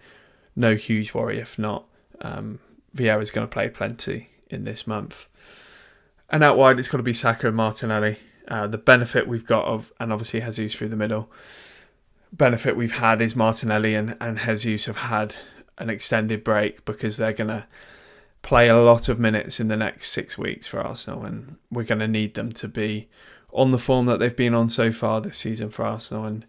no 0.56 0.76
huge 0.76 1.14
worry 1.16 1.40
if 1.40 1.58
not. 1.58 1.86
Um, 2.22 2.60
Vieira's 2.96 3.32
going 3.32 3.48
to 3.48 3.52
play 3.52 3.70
plenty 3.70 4.30
in 4.50 4.64
this 4.64 4.86
month. 4.86 5.26
And 6.30 6.44
out 6.44 6.58
wide, 6.58 6.78
it's 6.78 6.90
got 6.90 6.98
to 6.98 7.04
be 7.04 7.14
Saka 7.14 7.48
and 7.48 7.56
Martinelli. 7.56 8.18
Uh, 8.48 8.68
the 8.68 8.78
benefit 8.78 9.28
we've 9.28 9.46
got 9.46 9.66
of, 9.66 9.92
and 10.00 10.14
obviously 10.14 10.42
Jesus 10.42 10.76
through 10.76 10.90
the 10.90 10.96
middle. 10.96 11.32
Benefit 12.32 12.76
we've 12.76 12.98
had 12.98 13.22
is 13.22 13.36
Martinelli 13.36 13.96
and, 13.96 14.16
and 14.22 14.38
Jesus 14.38 14.86
have 14.86 14.98
had 14.98 15.36
an 15.78 15.90
extended 15.90 16.44
break 16.44 16.86
because 16.86 17.18
they're 17.18 17.34
going 17.34 17.48
to 17.48 17.66
play 18.42 18.68
a 18.68 18.78
lot 18.78 19.08
of 19.08 19.20
minutes 19.20 19.60
in 19.60 19.68
the 19.68 19.78
next 19.78 20.12
six 20.12 20.38
weeks 20.38 20.68
for 20.68 20.80
Arsenal, 20.80 21.26
and 21.26 21.58
we're 21.70 21.84
going 21.84 22.00
to 22.00 22.08
need 22.08 22.34
them 22.34 22.52
to 22.54 22.68
be 22.68 23.08
on 23.52 23.72
the 23.72 23.78
form 23.78 24.06
that 24.06 24.20
they've 24.20 24.36
been 24.36 24.54
on 24.54 24.70
so 24.70 24.92
far 24.92 25.22
this 25.22 25.38
season 25.38 25.70
for 25.70 25.86
Arsenal. 25.86 26.26
And 26.26 26.46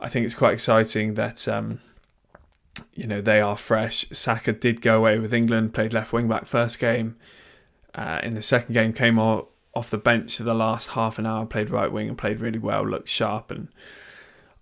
I 0.00 0.08
think 0.08 0.24
it's 0.24 0.34
quite 0.34 0.54
exciting 0.54 1.14
that 1.14 1.46
um, 1.48 1.80
you 2.94 3.06
know 3.06 3.20
they 3.20 3.40
are 3.40 3.56
fresh. 3.56 4.06
Saka 4.10 4.52
did 4.52 4.80
go 4.80 4.98
away 4.98 5.18
with 5.18 5.32
England, 5.32 5.74
played 5.74 5.92
left 5.92 6.12
wing 6.12 6.28
back 6.28 6.46
first 6.46 6.78
game. 6.78 7.16
Uh, 7.94 8.20
in 8.22 8.34
the 8.34 8.42
second 8.42 8.74
game, 8.74 8.92
came 8.92 9.18
off 9.18 9.90
the 9.90 9.98
bench 9.98 10.36
for 10.36 10.44
the 10.44 10.54
last 10.54 10.90
half 10.90 11.18
an 11.18 11.26
hour, 11.26 11.44
played 11.46 11.70
right 11.70 11.90
wing 11.90 12.08
and 12.08 12.18
played 12.18 12.40
really 12.40 12.58
well, 12.58 12.86
looked 12.86 13.08
sharp, 13.08 13.50
and 13.50 13.68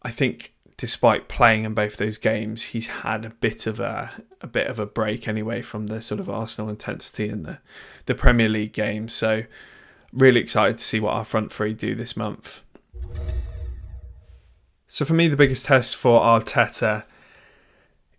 I 0.03 0.11
think 0.11 0.55
despite 0.77 1.29
playing 1.29 1.65
in 1.65 1.75
both 1.75 1.97
those 1.97 2.19
games, 2.19 2.65
he's 2.65 2.87
had 2.89 3.25
a 3.25 3.31
bit 3.31 3.67
of 3.67 3.81
a 3.81 4.23
a 4.41 4.47
bit 4.47 4.67
of 4.67 4.79
a 4.79 4.87
break 4.87 5.27
anyway 5.27 5.63
from 5.63 5.87
the 5.87 6.01
sort 6.01 6.21
of 6.21 6.29
Arsenal 6.29 6.71
intensity 6.71 7.29
in 7.29 7.43
the 7.43 7.59
the 8.07 8.15
Premier 8.15 8.49
League 8.49 8.73
games. 8.73 9.13
So 9.15 9.45
really 10.13 10.41
excited 10.41 10.79
to 10.79 10.85
see 10.85 11.01
what 11.01 11.15
our 11.15 11.25
front 11.25 11.53
three 11.53 11.75
do 11.75 11.95
this 11.95 12.17
month. 12.17 12.63
So 14.87 15.05
for 15.05 15.15
me, 15.15 15.29
the 15.29 15.37
biggest 15.37 15.67
test 15.67 15.97
for 15.97 16.21
Arteta 16.21 17.05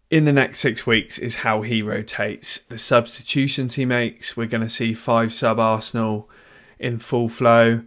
in 0.09 0.25
the 0.25 0.33
next 0.33 0.59
six 0.59 0.85
weeks 0.85 1.17
is 1.17 1.37
how 1.37 1.61
he 1.61 1.81
rotates 1.81 2.59
the 2.59 2.79
substitutions 2.79 3.75
he 3.75 3.85
makes. 3.85 4.37
We're 4.37 4.47
going 4.47 4.63
to 4.63 4.69
see 4.69 4.93
five 4.93 5.33
sub 5.33 5.59
Arsenal 5.59 6.29
in 6.79 6.99
full 6.99 7.29
flow. 7.29 7.81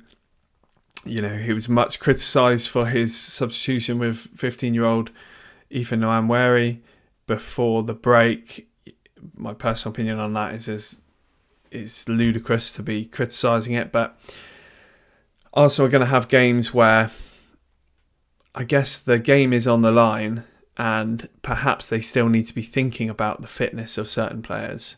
You 1.04 1.22
know, 1.22 1.36
he 1.36 1.52
was 1.52 1.68
much 1.68 1.98
criticised 1.98 2.68
for 2.68 2.86
his 2.86 3.18
substitution 3.18 3.98
with 3.98 4.16
15 4.16 4.74
year 4.74 4.84
old 4.84 5.10
Ethan 5.70 6.00
Nwaneri 6.00 6.80
before 7.26 7.82
the 7.82 7.94
break. 7.94 8.68
My 9.36 9.54
personal 9.54 9.92
opinion 9.92 10.18
on 10.18 10.32
that 10.34 10.54
is 10.54 10.68
is, 10.68 11.00
is 11.70 12.08
ludicrous 12.08 12.72
to 12.72 12.82
be 12.82 13.04
criticising 13.04 13.74
it, 13.74 13.92
but 13.92 14.18
also 15.52 15.84
we're 15.84 15.90
going 15.90 16.00
to 16.00 16.06
have 16.06 16.28
games 16.28 16.74
where 16.74 17.10
I 18.54 18.64
guess 18.64 18.98
the 18.98 19.18
game 19.18 19.52
is 19.52 19.66
on 19.66 19.82
the 19.82 19.92
line 19.92 20.44
and 20.76 21.28
perhaps 21.42 21.88
they 21.88 22.00
still 22.00 22.28
need 22.28 22.46
to 22.46 22.54
be 22.54 22.62
thinking 22.62 23.08
about 23.08 23.42
the 23.42 23.48
fitness 23.48 23.96
of 23.98 24.08
certain 24.08 24.42
players. 24.42 24.96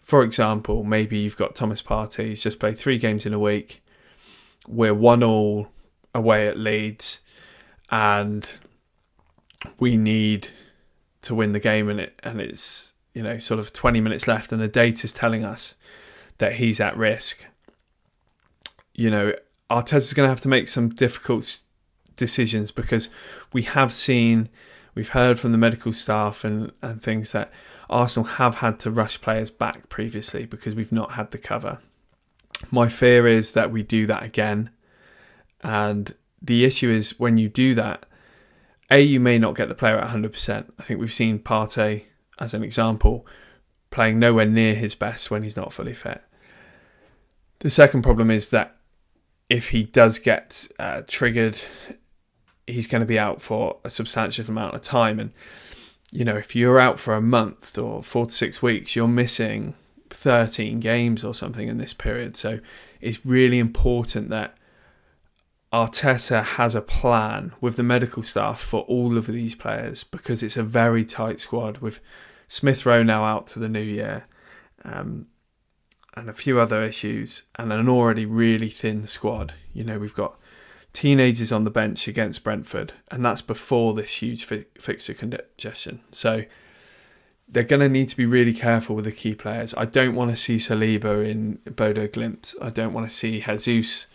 For 0.00 0.22
example, 0.22 0.84
maybe 0.84 1.18
you've 1.18 1.36
got 1.36 1.54
Thomas 1.54 1.82
Partey, 1.82 2.28
he's 2.28 2.42
just 2.42 2.60
played 2.60 2.78
three 2.78 2.98
games 2.98 3.26
in 3.26 3.32
a 3.32 3.38
week 3.38 3.82
we're 4.68 4.94
one 4.94 5.22
all 5.22 5.68
away 6.14 6.48
at 6.48 6.58
Leeds, 6.58 7.20
and 7.90 8.50
we 9.78 9.96
need 9.96 10.48
to 11.22 11.34
win 11.34 11.52
the 11.52 11.60
game, 11.60 11.88
and 11.88 12.00
it 12.00 12.18
and 12.22 12.40
it's 12.40 12.92
you 13.12 13.22
know 13.22 13.38
sort 13.38 13.60
of 13.60 13.72
20 13.72 14.00
minutes 14.00 14.26
left, 14.26 14.52
and 14.52 14.60
the 14.60 14.68
data's 14.68 15.12
telling 15.12 15.44
us 15.44 15.74
that 16.38 16.54
he's 16.54 16.80
at 16.80 16.96
risk. 16.96 17.46
You 18.94 19.10
know, 19.10 19.34
Arteta's 19.70 20.14
going 20.14 20.26
to 20.26 20.30
have 20.30 20.40
to 20.42 20.48
make 20.48 20.68
some 20.68 20.88
difficult 20.88 21.62
decisions 22.16 22.72
because 22.72 23.08
we 23.52 23.62
have 23.62 23.92
seen, 23.92 24.48
we've 24.94 25.10
heard 25.10 25.38
from 25.38 25.52
the 25.52 25.58
medical 25.58 25.92
staff 25.92 26.44
and 26.44 26.72
and 26.82 27.02
things 27.02 27.32
that 27.32 27.52
Arsenal 27.88 28.26
have 28.26 28.56
had 28.56 28.80
to 28.80 28.90
rush 28.90 29.20
players 29.20 29.50
back 29.50 29.88
previously 29.88 30.44
because 30.44 30.74
we've 30.74 30.92
not 30.92 31.12
had 31.12 31.30
the 31.30 31.38
cover. 31.38 31.78
My 32.70 32.88
fear 32.88 33.26
is 33.26 33.52
that 33.52 33.70
we 33.70 33.82
do 33.82 34.06
that 34.06 34.22
again. 34.22 34.70
And 35.62 36.14
the 36.42 36.64
issue 36.64 36.90
is 36.90 37.18
when 37.18 37.38
you 37.38 37.48
do 37.48 37.74
that, 37.74 38.06
A, 38.90 39.00
you 39.00 39.20
may 39.20 39.38
not 39.38 39.56
get 39.56 39.68
the 39.68 39.74
player 39.74 39.98
at 39.98 40.08
100%. 40.08 40.72
I 40.78 40.82
think 40.82 41.00
we've 41.00 41.12
seen 41.12 41.38
Partey, 41.38 42.04
as 42.38 42.54
an 42.54 42.62
example, 42.62 43.26
playing 43.90 44.18
nowhere 44.18 44.46
near 44.46 44.74
his 44.74 44.94
best 44.94 45.30
when 45.30 45.42
he's 45.42 45.56
not 45.56 45.72
fully 45.72 45.94
fit. 45.94 46.22
The 47.60 47.70
second 47.70 48.02
problem 48.02 48.30
is 48.30 48.50
that 48.50 48.76
if 49.48 49.70
he 49.70 49.84
does 49.84 50.18
get 50.18 50.68
uh, 50.78 51.02
triggered, 51.06 51.58
he's 52.66 52.86
going 52.86 53.00
to 53.00 53.06
be 53.06 53.18
out 53.18 53.40
for 53.40 53.78
a 53.84 53.90
substantial 53.90 54.44
amount 54.48 54.74
of 54.74 54.82
time. 54.82 55.18
And, 55.18 55.32
you 56.12 56.24
know, 56.24 56.36
if 56.36 56.54
you're 56.54 56.80
out 56.80 56.98
for 56.98 57.14
a 57.14 57.20
month 57.20 57.78
or 57.78 58.02
four 58.02 58.26
to 58.26 58.32
six 58.32 58.60
weeks, 58.60 58.94
you're 58.94 59.08
missing 59.08 59.74
13 60.10 60.80
games 60.80 61.24
or 61.24 61.34
something 61.34 61.68
in 61.68 61.78
this 61.78 61.94
period. 61.94 62.36
So 62.36 62.60
it's 63.00 63.24
really 63.24 63.58
important 63.58 64.30
that 64.30 64.56
Arteta 65.72 66.42
has 66.42 66.74
a 66.74 66.80
plan 66.80 67.52
with 67.60 67.76
the 67.76 67.82
medical 67.82 68.22
staff 68.22 68.60
for 68.60 68.80
all 68.82 69.16
of 69.18 69.26
these 69.26 69.54
players 69.54 70.04
because 70.04 70.42
it's 70.42 70.56
a 70.56 70.62
very 70.62 71.04
tight 71.04 71.40
squad 71.40 71.78
with 71.78 72.00
Smith 72.46 72.86
Rowe 72.86 73.02
now 73.02 73.24
out 73.24 73.46
to 73.48 73.58
the 73.58 73.68
new 73.68 73.80
year 73.80 74.26
um, 74.84 75.26
and 76.14 76.30
a 76.30 76.32
few 76.32 76.60
other 76.60 76.82
issues 76.82 77.44
and 77.56 77.72
an 77.72 77.88
already 77.88 78.24
really 78.24 78.68
thin 78.68 79.06
squad. 79.06 79.54
You 79.72 79.84
know, 79.84 79.98
we've 79.98 80.14
got 80.14 80.38
teenagers 80.92 81.52
on 81.52 81.64
the 81.64 81.70
bench 81.70 82.08
against 82.08 82.42
Brentford, 82.42 82.94
and 83.10 83.22
that's 83.22 83.42
before 83.42 83.92
this 83.92 84.22
huge 84.22 84.44
fi- 84.44 84.64
fixture 84.78 85.12
congestion. 85.12 86.00
So 86.10 86.44
they're 87.48 87.62
going 87.62 87.80
to 87.80 87.88
need 87.88 88.08
to 88.08 88.16
be 88.16 88.26
really 88.26 88.52
careful 88.52 88.96
with 88.96 89.04
the 89.04 89.12
key 89.12 89.34
players. 89.34 89.74
I 89.74 89.84
don't 89.84 90.14
want 90.14 90.30
to 90.30 90.36
see 90.36 90.56
Saliba 90.56 91.28
in 91.28 91.58
Bodo 91.64 92.08
Glimt. 92.08 92.54
I 92.60 92.70
don't 92.70 92.92
want 92.92 93.08
to 93.08 93.14
see 93.14 93.40
Jesus 93.40 94.06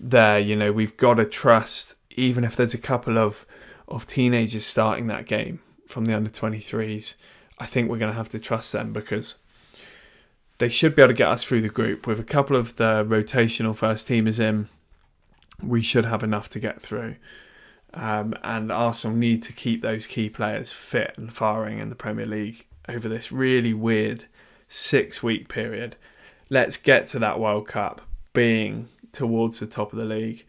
there. 0.00 0.38
You 0.38 0.56
know, 0.56 0.72
we've 0.72 0.96
got 0.96 1.14
to 1.14 1.26
trust, 1.26 1.96
even 2.10 2.44
if 2.44 2.56
there's 2.56 2.74
a 2.74 2.78
couple 2.78 3.18
of, 3.18 3.44
of 3.88 4.06
teenagers 4.06 4.64
starting 4.64 5.06
that 5.08 5.26
game 5.26 5.60
from 5.86 6.06
the 6.06 6.14
under 6.14 6.30
23s, 6.30 7.14
I 7.58 7.66
think 7.66 7.90
we're 7.90 7.98
going 7.98 8.12
to 8.12 8.16
have 8.16 8.30
to 8.30 8.40
trust 8.40 8.72
them 8.72 8.92
because 8.92 9.36
they 10.58 10.68
should 10.68 10.96
be 10.96 11.02
able 11.02 11.12
to 11.12 11.18
get 11.18 11.28
us 11.28 11.44
through 11.44 11.60
the 11.60 11.68
group. 11.68 12.06
With 12.06 12.18
a 12.18 12.24
couple 12.24 12.56
of 12.56 12.76
the 12.76 13.04
rotational 13.04 13.76
first 13.76 14.08
teamers 14.08 14.40
in, 14.40 14.68
we 15.62 15.82
should 15.82 16.06
have 16.06 16.22
enough 16.22 16.48
to 16.50 16.58
get 16.58 16.80
through. 16.80 17.16
Um, 17.96 18.34
and 18.44 18.70
Arsenal 18.70 19.16
need 19.16 19.42
to 19.44 19.54
keep 19.54 19.80
those 19.80 20.06
key 20.06 20.28
players 20.28 20.70
fit 20.70 21.14
and 21.16 21.32
firing 21.32 21.78
in 21.78 21.88
the 21.88 21.94
Premier 21.94 22.26
League 22.26 22.66
over 22.88 23.08
this 23.08 23.32
really 23.32 23.72
weird 23.72 24.26
six 24.68 25.22
week 25.22 25.48
period. 25.48 25.96
Let's 26.50 26.76
get 26.76 27.06
to 27.06 27.18
that 27.20 27.40
World 27.40 27.66
Cup 27.66 28.02
being 28.34 28.88
towards 29.12 29.58
the 29.58 29.66
top 29.66 29.92
of 29.92 29.98
the 29.98 30.04
league. 30.04 30.44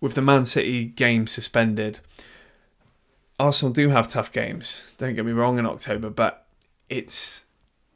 With 0.00 0.14
the 0.14 0.22
Man 0.22 0.44
City 0.44 0.86
game 0.86 1.26
suspended, 1.28 2.00
Arsenal 3.38 3.72
do 3.72 3.90
have 3.90 4.08
tough 4.08 4.32
games. 4.32 4.94
Don't 4.98 5.14
get 5.14 5.24
me 5.24 5.32
wrong 5.32 5.58
in 5.58 5.66
October, 5.66 6.10
but 6.10 6.46
it's 6.88 7.44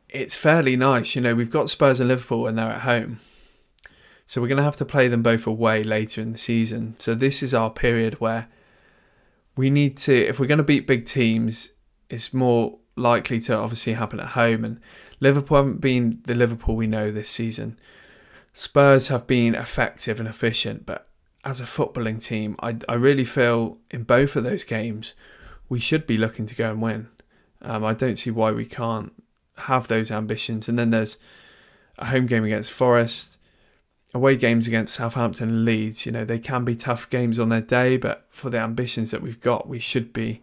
it's 0.09 0.37
fairly 0.37 0.76
nice. 0.76 1.16
You 1.16 1.23
know, 1.23 1.35
we've 1.35 1.50
got 1.50 1.71
Spurs 1.71 1.99
and 1.99 2.09
Liverpool 2.09 2.47
and 2.47 2.56
they're 2.56 2.71
at 2.71 2.82
home. 2.82 3.18
So 4.26 4.40
we're 4.40 4.49
going 4.49 4.59
to 4.59 4.62
have 4.62 4.76
to 4.76 4.85
play 4.85 5.09
them 5.09 5.23
both 5.23 5.47
away 5.47 5.82
later 5.82 6.21
in 6.21 6.32
the 6.32 6.38
season. 6.38 6.94
So 6.99 7.14
this 7.14 7.42
is 7.42 7.52
our 7.52 7.71
period 7.71 8.21
where 8.21 8.49
we 9.56 9.71
need 9.71 9.97
to, 9.99 10.14
if 10.14 10.40
we're 10.40 10.47
going 10.47 10.59
to 10.59 10.64
beat 10.64 10.87
big 10.87 11.04
teams, 11.04 11.73
it's 12.09 12.32
more 12.32 12.78
likely 12.97 13.40
to 13.40 13.54
obviously 13.54 13.94
happen 13.94 14.21
at 14.21 14.28
home. 14.28 14.64
And 14.64 14.80
Liverpool 15.21 15.56
haven't 15.56 15.80
been 15.80 16.21
the 16.25 16.35
Liverpool 16.35 16.76
we 16.76 16.87
know 16.87 17.11
this 17.11 17.30
season. 17.30 17.78
Spurs 18.52 19.09
have 19.09 19.26
been 19.26 19.54
effective 19.54 20.18
and 20.18 20.28
efficient, 20.28 20.85
but 20.85 21.09
as 21.44 21.61
a 21.61 21.64
footballing 21.64 22.23
team, 22.23 22.56
I, 22.61 22.76
I 22.88 22.94
really 22.94 23.25
feel 23.25 23.78
in 23.90 24.04
both 24.04 24.37
of 24.37 24.44
those 24.44 24.64
games 24.64 25.14
we 25.68 25.80
should 25.80 26.06
be 26.06 26.16
looking 26.16 26.47
to 26.47 26.54
go 26.54 26.71
and 26.71 26.82
win. 26.82 27.09
Um, 27.62 27.85
I 27.85 27.94
don't 27.94 28.16
see 28.16 28.30
why 28.30 28.50
we 28.50 28.66
can't 28.66 29.12
have 29.56 29.88
those 29.88 30.11
ambitions. 30.11 30.68
And 30.68 30.78
then 30.78 30.90
there's 30.90 31.16
a 31.99 32.06
home 32.06 32.26
game 32.26 32.44
against 32.44 32.73
Forest 32.73 33.31
away 34.14 34.37
games 34.37 34.66
against 34.66 34.95
Southampton 34.95 35.49
and 35.49 35.64
Leeds, 35.64 36.04
you 36.04 36.12
know, 36.12 36.25
they 36.25 36.38
can 36.38 36.64
be 36.64 36.76
tough 36.76 37.09
games 37.09 37.40
on 37.40 37.49
their 37.49 37.62
day, 37.62 37.97
but 37.97 38.26
for 38.28 38.50
the 38.50 38.59
ambitions 38.59 39.11
that 39.11 39.23
we've 39.23 39.40
got, 39.40 39.69
we 39.69 39.78
should 39.78 40.12
be 40.12 40.42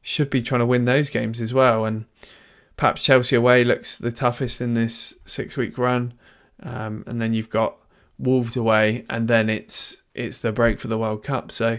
should 0.00 0.30
be 0.30 0.40
trying 0.40 0.60
to 0.60 0.66
win 0.66 0.84
those 0.84 1.10
games 1.10 1.40
as 1.40 1.52
well. 1.52 1.84
And 1.84 2.06
perhaps 2.76 3.02
Chelsea 3.02 3.36
away 3.36 3.64
looks 3.64 3.98
the 3.98 4.12
toughest 4.12 4.60
in 4.60 4.74
this 4.74 5.14
six 5.26 5.56
week 5.56 5.76
run. 5.76 6.14
Um, 6.62 7.04
and 7.06 7.20
then 7.20 7.34
you've 7.34 7.50
got 7.50 7.76
Wolves 8.18 8.56
away, 8.56 9.04
and 9.08 9.28
then 9.28 9.48
it's 9.48 10.02
it's 10.14 10.40
the 10.40 10.50
break 10.50 10.80
for 10.80 10.88
the 10.88 10.98
World 10.98 11.22
Cup. 11.22 11.52
So 11.52 11.78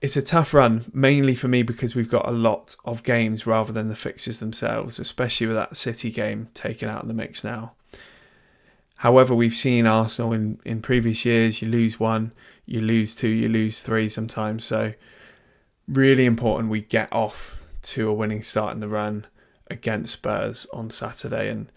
it's 0.00 0.16
a 0.16 0.22
tough 0.22 0.52
run, 0.52 0.90
mainly 0.92 1.34
for 1.34 1.48
me 1.48 1.62
because 1.62 1.94
we've 1.94 2.10
got 2.10 2.28
a 2.28 2.32
lot 2.32 2.74
of 2.84 3.02
games 3.02 3.46
rather 3.46 3.72
than 3.72 3.88
the 3.88 3.94
fixtures 3.94 4.40
themselves, 4.40 4.98
especially 4.98 5.46
with 5.46 5.56
that 5.56 5.76
City 5.76 6.10
game 6.10 6.48
taken 6.52 6.88
out 6.88 7.02
of 7.02 7.08
the 7.08 7.14
mix 7.14 7.44
now. 7.44 7.74
However, 8.96 9.34
we've 9.34 9.54
seen 9.54 9.86
Arsenal 9.86 10.32
in, 10.32 10.58
in 10.64 10.80
previous 10.80 11.24
years, 11.24 11.60
you 11.60 11.68
lose 11.68 12.00
one, 12.00 12.32
you 12.64 12.80
lose 12.80 13.14
two, 13.14 13.28
you 13.28 13.48
lose 13.48 13.82
three 13.82 14.08
sometimes. 14.08 14.64
So, 14.64 14.94
really 15.86 16.24
important 16.24 16.70
we 16.70 16.80
get 16.80 17.12
off 17.12 17.66
to 17.82 18.08
a 18.08 18.14
winning 18.14 18.42
start 18.42 18.74
in 18.74 18.80
the 18.80 18.88
run 18.88 19.26
against 19.68 20.12
Spurs 20.12 20.66
on 20.72 20.90
Saturday. 20.90 21.48
And 21.48 21.70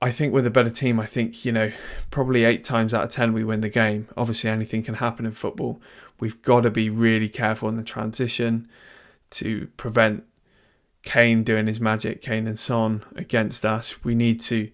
I 0.00 0.10
think 0.10 0.32
with 0.32 0.46
a 0.46 0.50
better 0.50 0.70
team, 0.70 0.98
I 0.98 1.06
think, 1.06 1.44
you 1.44 1.52
know, 1.52 1.72
probably 2.10 2.44
eight 2.44 2.64
times 2.64 2.94
out 2.94 3.04
of 3.04 3.10
10 3.10 3.32
we 3.32 3.44
win 3.44 3.60
the 3.60 3.68
game. 3.68 4.08
Obviously, 4.16 4.48
anything 4.48 4.82
can 4.82 4.94
happen 4.94 5.26
in 5.26 5.32
football. 5.32 5.80
We've 6.18 6.40
got 6.42 6.62
to 6.62 6.70
be 6.70 6.88
really 6.88 7.28
careful 7.28 7.68
in 7.68 7.76
the 7.76 7.84
transition 7.84 8.68
to 9.30 9.68
prevent 9.76 10.24
Kane 11.02 11.42
doing 11.42 11.66
his 11.66 11.80
magic, 11.80 12.22
Kane 12.22 12.46
and 12.46 12.58
Son 12.58 13.04
against 13.16 13.64
us. 13.64 14.04
We 14.04 14.14
need 14.14 14.40
to 14.42 14.70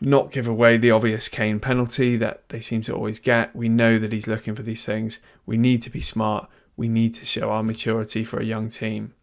not 0.00 0.30
give 0.30 0.46
away 0.46 0.76
the 0.76 0.90
obvious 0.90 1.28
Kane 1.28 1.58
penalty 1.58 2.16
that 2.16 2.48
they 2.50 2.60
seem 2.60 2.82
to 2.82 2.94
always 2.94 3.18
get. 3.18 3.54
We 3.54 3.68
know 3.68 3.98
that 3.98 4.12
he's 4.12 4.28
looking 4.28 4.54
for 4.54 4.62
these 4.62 4.84
things. 4.84 5.18
We 5.44 5.56
need 5.56 5.82
to 5.82 5.90
be 5.90 6.00
smart. 6.00 6.48
We 6.76 6.88
need 6.88 7.14
to 7.14 7.24
show 7.24 7.50
our 7.50 7.62
maturity 7.62 8.22
for 8.22 8.38
a 8.38 8.44
young 8.44 8.68
team 8.68 9.14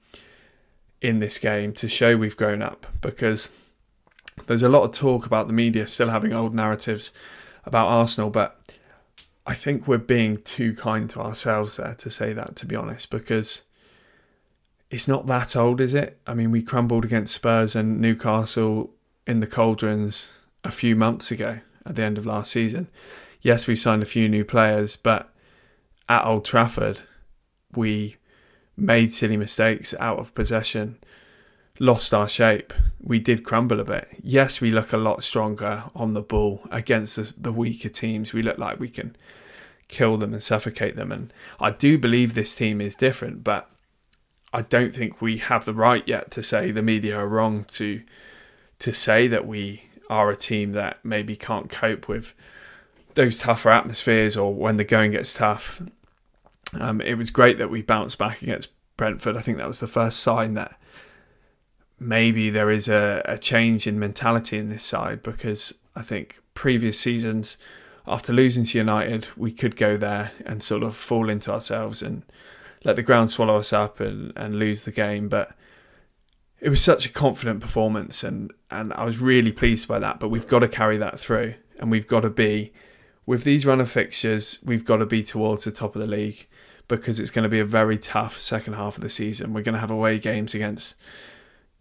in 1.02 1.20
this 1.20 1.38
game 1.38 1.72
to 1.74 1.88
show 1.88 2.18
we've 2.18 2.36
grown 2.36 2.62
up 2.62 2.88
because 3.00 3.50
there's 4.48 4.64
a 4.64 4.70
lot 4.70 4.84
of 4.84 4.92
talk 4.92 5.26
about 5.26 5.48
the 5.48 5.54
media 5.54 5.88
still 5.88 6.10
having 6.10 6.34
old 6.34 6.54
narratives 6.54 7.12
about 7.64 7.88
Arsenal, 7.88 8.30
but 8.30 8.60
I 9.48 9.54
think 9.54 9.88
we're 9.88 9.98
being 9.98 10.42
too 10.42 10.74
kind 10.74 11.10
to 11.12 11.22
ourselves 11.22 11.78
there 11.78 11.94
to 11.96 12.10
say 12.10 12.34
that, 12.34 12.56
to 12.58 12.66
be 12.66 12.76
honest, 12.76 13.10
because 13.10 13.64
it's 14.90 15.08
not 15.08 15.28
that 15.28 15.56
old, 15.56 15.80
is 15.80 15.94
it? 15.94 16.20
I 16.28 16.34
mean, 16.34 16.52
we 16.52 16.62
crumbled 16.62 17.06
against 17.06 17.34
Spurs 17.34 17.76
and 17.76 18.02
Newcastle 18.02 18.92
in 19.26 19.40
the 19.40 19.48
cauldrons 19.48 20.34
a 20.66 20.72
few 20.72 20.96
months 20.96 21.32
ago 21.32 21.60
at 21.86 21.96
the 21.96 22.04
end 22.04 22.18
of 22.18 22.26
last 22.26 22.52
season. 22.52 22.90
Yes, 23.42 23.68
we've 23.68 23.80
signed 23.80 24.04
a 24.04 24.08
few 24.08 24.28
new 24.28 24.44
players, 24.44 24.96
but 24.96 25.30
at 26.10 26.26
Old 26.26 26.44
Trafford, 26.44 27.02
we 27.76 28.18
made 28.76 29.14
silly 29.14 29.38
mistakes 29.38 29.94
out 30.00 30.20
of 30.20 30.34
possession, 30.34 30.98
lost 31.80 32.14
our 32.14 32.28
shape. 32.28 32.74
We 33.00 33.20
did 33.20 33.44
crumble 33.44 33.80
a 33.80 33.86
bit. 33.86 34.08
Yes, 34.22 34.60
we 34.60 34.72
look 34.72 34.92
a 34.92 34.98
lot 34.98 35.24
stronger 35.24 35.84
on 35.94 36.14
the 36.14 36.22
ball 36.22 36.62
against 36.72 37.44
the, 37.44 37.52
weaker 37.52 37.90
teams. 37.90 38.34
We 38.34 38.42
look 38.42 38.58
like 38.58 38.80
we 38.80 38.90
can 38.90 39.16
kill 39.88 40.18
them 40.18 40.34
and 40.34 40.42
suffocate 40.42 40.96
them. 40.96 41.12
And 41.12 41.32
I 41.60 41.70
do 41.70 42.00
believe 42.00 42.34
this 42.34 42.56
team 42.56 42.82
is 42.82 42.96
different, 42.96 43.44
but 43.44 43.70
I 44.52 44.64
don't 44.64 44.96
think 44.96 45.22
we 45.22 45.38
have 45.38 45.66
the 45.66 45.74
right 45.74 46.04
yet 46.08 46.32
to 46.32 46.42
say 46.42 46.72
the 46.72 46.82
media 46.82 47.18
are 47.18 47.28
wrong 47.28 47.66
to 47.70 48.02
to 48.78 48.94
say 48.94 49.28
that 49.28 49.48
we 49.48 49.85
are 50.10 50.30
a 50.30 50.36
team 50.36 50.74
that 50.74 51.00
maybe 51.04 51.36
can't 51.36 51.70
cope 51.70 52.08
with 52.08 52.34
those 53.16 53.40
tougher 53.40 53.70
atmospheres 53.70 54.36
or 54.38 54.54
when 54.54 54.78
the 54.78 54.84
going 54.84 55.12
gets 55.12 55.34
tough. 55.34 55.82
Um, 56.74 57.02
it 57.02 57.16
was 57.16 57.32
great 57.32 57.58
that 57.58 57.70
we 57.70 57.82
bounced 57.82 58.18
back 58.18 58.42
against 58.42 58.70
Brentford. 58.98 59.38
I 59.38 59.42
think 59.42 59.58
that 59.58 59.68
was 59.68 59.80
the 59.80 59.88
first 59.88 60.20
sign 60.20 60.54
that 60.56 60.78
maybe 62.00 62.50
there 62.50 62.70
is 62.70 62.88
a, 62.90 63.22
a 63.26 63.38
change 63.38 63.88
in 63.88 64.00
mentality 64.00 64.58
in 64.58 64.70
this 64.70 64.84
side 64.84 65.24
because 65.24 65.74
I 65.96 66.02
think 66.02 66.42
previous 66.54 67.00
seasons 67.00 67.58
after 68.08 68.34
losing 68.34 68.66
to 68.66 68.78
United, 68.78 69.28
we 69.36 69.52
could 69.52 69.76
go 69.76 69.98
there 69.98 70.32
and 70.46 70.62
sort 70.62 70.84
of 70.84 70.96
fall 70.96 71.30
into 71.30 71.52
ourselves 71.52 72.02
and 72.02 72.24
let 72.84 72.96
the 72.96 73.04
ground 73.04 73.32
swallow 73.32 73.58
us 73.58 73.74
up 73.74 74.00
and, 74.00 74.32
and 74.36 74.58
lose 74.58 74.86
the 74.86 74.92
game. 74.92 75.28
But 75.28 75.56
it 76.60 76.70
was 76.70 76.82
such 76.82 77.06
a 77.06 77.10
confident 77.10 77.60
performance 77.60 78.24
and, 78.24 78.52
and 78.72 78.94
I 78.94 79.06
was 79.06 79.20
really 79.20 79.52
pleased 79.52 79.88
by 79.88 80.00
that. 80.00 80.20
But 80.20 80.30
we've 80.30 80.48
got 80.48 80.60
to 80.60 80.68
carry 80.68 80.98
that 80.98 81.20
through 81.20 81.56
and 81.80 81.92
we've 81.92 82.08
got 82.08 82.22
to 82.22 82.30
be, 82.30 82.74
with 83.26 83.44
these 83.44 83.66
run 83.66 83.82
of 83.82 83.90
fixtures, 83.90 84.60
we've 84.64 84.86
got 84.86 84.98
to 84.98 85.06
be 85.06 85.24
towards 85.24 85.64
the 85.64 85.72
top 85.72 85.96
of 85.96 86.02
the 86.02 86.08
league 86.08 86.48
because 86.88 87.20
it's 87.20 87.32
going 87.32 87.44
to 87.44 87.50
be 87.50 87.60
a 87.60 87.66
very 87.66 87.98
tough 87.98 88.38
second 88.38 88.74
half 88.74 88.96
of 88.96 89.02
the 89.02 89.10
season. 89.10 89.54
We're 89.54 89.64
going 89.64 89.74
to 89.74 89.80
have 89.80 89.92
away 89.92 90.20
games 90.20 90.54
against, 90.54 90.96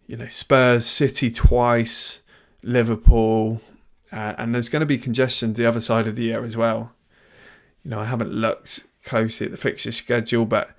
you 0.07 0.17
know, 0.17 0.27
Spurs, 0.27 0.85
City 0.85 1.31
twice, 1.31 2.21
Liverpool, 2.63 3.61
uh, 4.11 4.33
and 4.37 4.53
there's 4.53 4.69
going 4.69 4.81
to 4.81 4.85
be 4.85 4.97
congestion 4.97 5.53
the 5.53 5.65
other 5.65 5.81
side 5.81 6.07
of 6.07 6.15
the 6.15 6.23
year 6.23 6.43
as 6.43 6.57
well. 6.57 6.91
You 7.83 7.91
know, 7.91 7.99
I 7.99 8.05
haven't 8.05 8.31
looked 8.31 8.85
closely 9.03 9.45
at 9.45 9.51
the 9.51 9.57
fixture 9.57 9.91
schedule, 9.91 10.45
but 10.45 10.75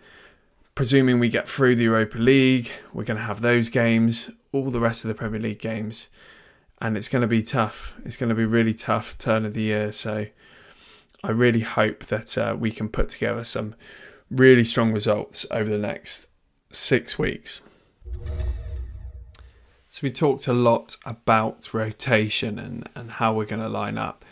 presuming 0.77 1.19
we 1.19 1.31
get 1.31 1.49
through 1.49 1.75
the 1.75 1.85
Europa 1.85 2.19
League, 2.19 2.71
we're 2.93 3.03
going 3.03 3.17
to 3.17 3.25
have 3.25 3.41
those 3.41 3.71
games, 3.71 4.31
all 4.53 4.71
the 4.71 4.79
rest 4.79 5.05
of 5.05 5.09
the 5.09 5.15
Premier 5.15 5.41
League 5.41 5.59
games, 5.59 6.09
and 6.81 6.99
it's 6.99 7.09
going 7.09 7.23
to 7.23 7.27
be 7.27 7.43
tough. 7.43 7.95
It's 8.05 8.19
going 8.19 8.29
to 8.29 8.35
be 8.35 8.45
really 8.45 8.75
tough 8.75 9.17
turn 9.17 9.47
of 9.47 9.55
the 9.55 9.63
year. 9.63 9.91
So 9.91 10.27
I 11.25 11.31
really 11.31 11.61
hope 11.61 12.05
that 12.07 12.37
uh, 12.37 12.55
we 12.59 12.71
can 12.71 12.91
put 12.91 13.09
together 13.09 13.43
some 13.43 13.75
really 14.31 14.65
strong 14.65 14.93
results 14.93 15.47
over 15.51 15.71
the 15.71 15.79
next 15.79 16.29
six 16.71 17.19
weeks. 17.19 17.63
So 19.89 20.01
we 20.03 20.11
talked 20.11 20.47
a 20.47 20.53
lot 20.53 20.99
about 21.07 21.73
rotation 21.73 22.59
and, 22.59 22.87
and 22.95 23.13
how 23.13 23.33
we're 23.33 23.47
going 23.47 23.63
to 23.63 23.69
line 23.69 23.97
up. 23.97 24.27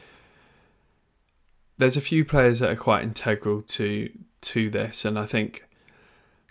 There's 1.79 1.97
a 1.97 2.03
few 2.03 2.23
players 2.23 2.59
that 2.59 2.69
are 2.71 2.77
quite 2.77 3.03
integral 3.03 3.63
to 3.63 4.11
to 4.43 4.69
this, 4.69 5.07
and 5.07 5.19
I 5.19 5.25
think 5.25 5.65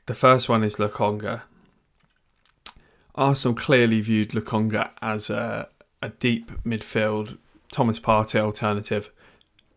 the 0.05 0.15
first 0.15 0.49
one 0.49 0.63
is 0.63 0.77
Lokonga. 0.77 1.43
Arsenal 3.15 3.55
clearly 3.55 4.01
viewed 4.01 4.31
Lokonga 4.31 4.91
as 5.01 5.29
a, 5.29 5.69
a 6.01 6.09
deep 6.09 6.51
midfield 6.63 7.37
Thomas 7.71 7.99
Partey 7.99 8.39
alternative 8.39 9.11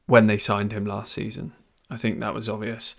when 0.07 0.27
they 0.27 0.39
signed 0.39 0.73
him 0.73 0.87
last 0.87 1.13
season. 1.13 1.53
I 1.91 1.97
think 1.97 2.21
that 2.21 2.35
was 2.35 2.49
obvious. 2.49 2.97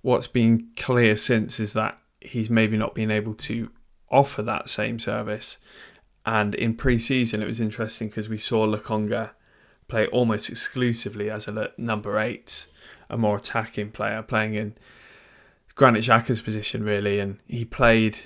What's 0.00 0.26
been 0.26 0.68
clear 0.76 1.16
since 1.16 1.58
is 1.58 1.72
that 1.72 1.98
he's 2.20 2.48
maybe 2.48 2.76
not 2.76 2.94
been 2.94 3.10
able 3.10 3.34
to 3.34 3.70
offer 4.10 4.42
that 4.42 4.68
same 4.68 4.98
service. 4.98 5.58
And 6.24 6.54
in 6.54 6.74
pre-season, 6.74 7.42
it 7.42 7.46
was 7.46 7.60
interesting 7.60 8.08
because 8.08 8.28
we 8.28 8.38
saw 8.38 8.66
Lokonga 8.66 9.30
play 9.88 10.06
almost 10.08 10.50
exclusively 10.50 11.30
as 11.30 11.48
a 11.48 11.72
number 11.76 12.18
eight, 12.18 12.68
a 13.08 13.16
more 13.16 13.36
attacking 13.36 13.90
player, 13.90 14.22
playing 14.22 14.54
in 14.54 14.76
Granit 15.78 16.02
Xhaka's 16.02 16.42
position 16.42 16.82
really, 16.82 17.20
and 17.20 17.38
he 17.46 17.64
played. 17.64 18.18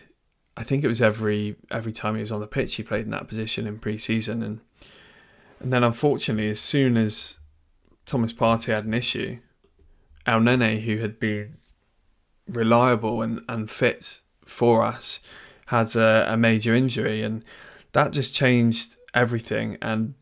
I 0.57 0.63
think 0.63 0.83
it 0.83 0.89
was 0.89 1.03
every 1.03 1.57
every 1.71 1.93
time 1.93 2.15
he 2.15 2.23
was 2.23 2.33
on 2.33 2.41
the 2.41 2.47
pitch, 2.47 2.77
he 2.77 2.83
played 2.83 3.05
in 3.05 3.11
that 3.11 3.29
position 3.29 3.67
in 3.67 3.79
pre-season, 3.79 4.43
and 4.43 4.61
and 5.61 5.71
then 5.71 5.85
unfortunately, 5.85 6.49
as 6.49 6.61
soon 6.61 6.97
as 6.97 7.41
Thomas 8.07 8.33
Partey 8.33 8.73
had 8.73 8.87
an 8.87 8.95
issue, 8.95 9.39
Elneny, 10.27 10.81
who 10.81 10.97
had 10.97 11.21
been 11.21 11.59
reliable 12.49 13.21
and, 13.21 13.43
and 13.51 13.71
fit 13.71 14.23
for 14.47 14.83
us, 14.83 15.21
had 15.67 15.95
a, 15.95 16.33
a 16.33 16.39
major 16.39 16.75
injury, 16.75 17.23
and 17.23 17.45
that 17.93 18.13
just 18.13 18.35
changed 18.35 18.97
everything. 19.13 19.77
And 19.83 20.15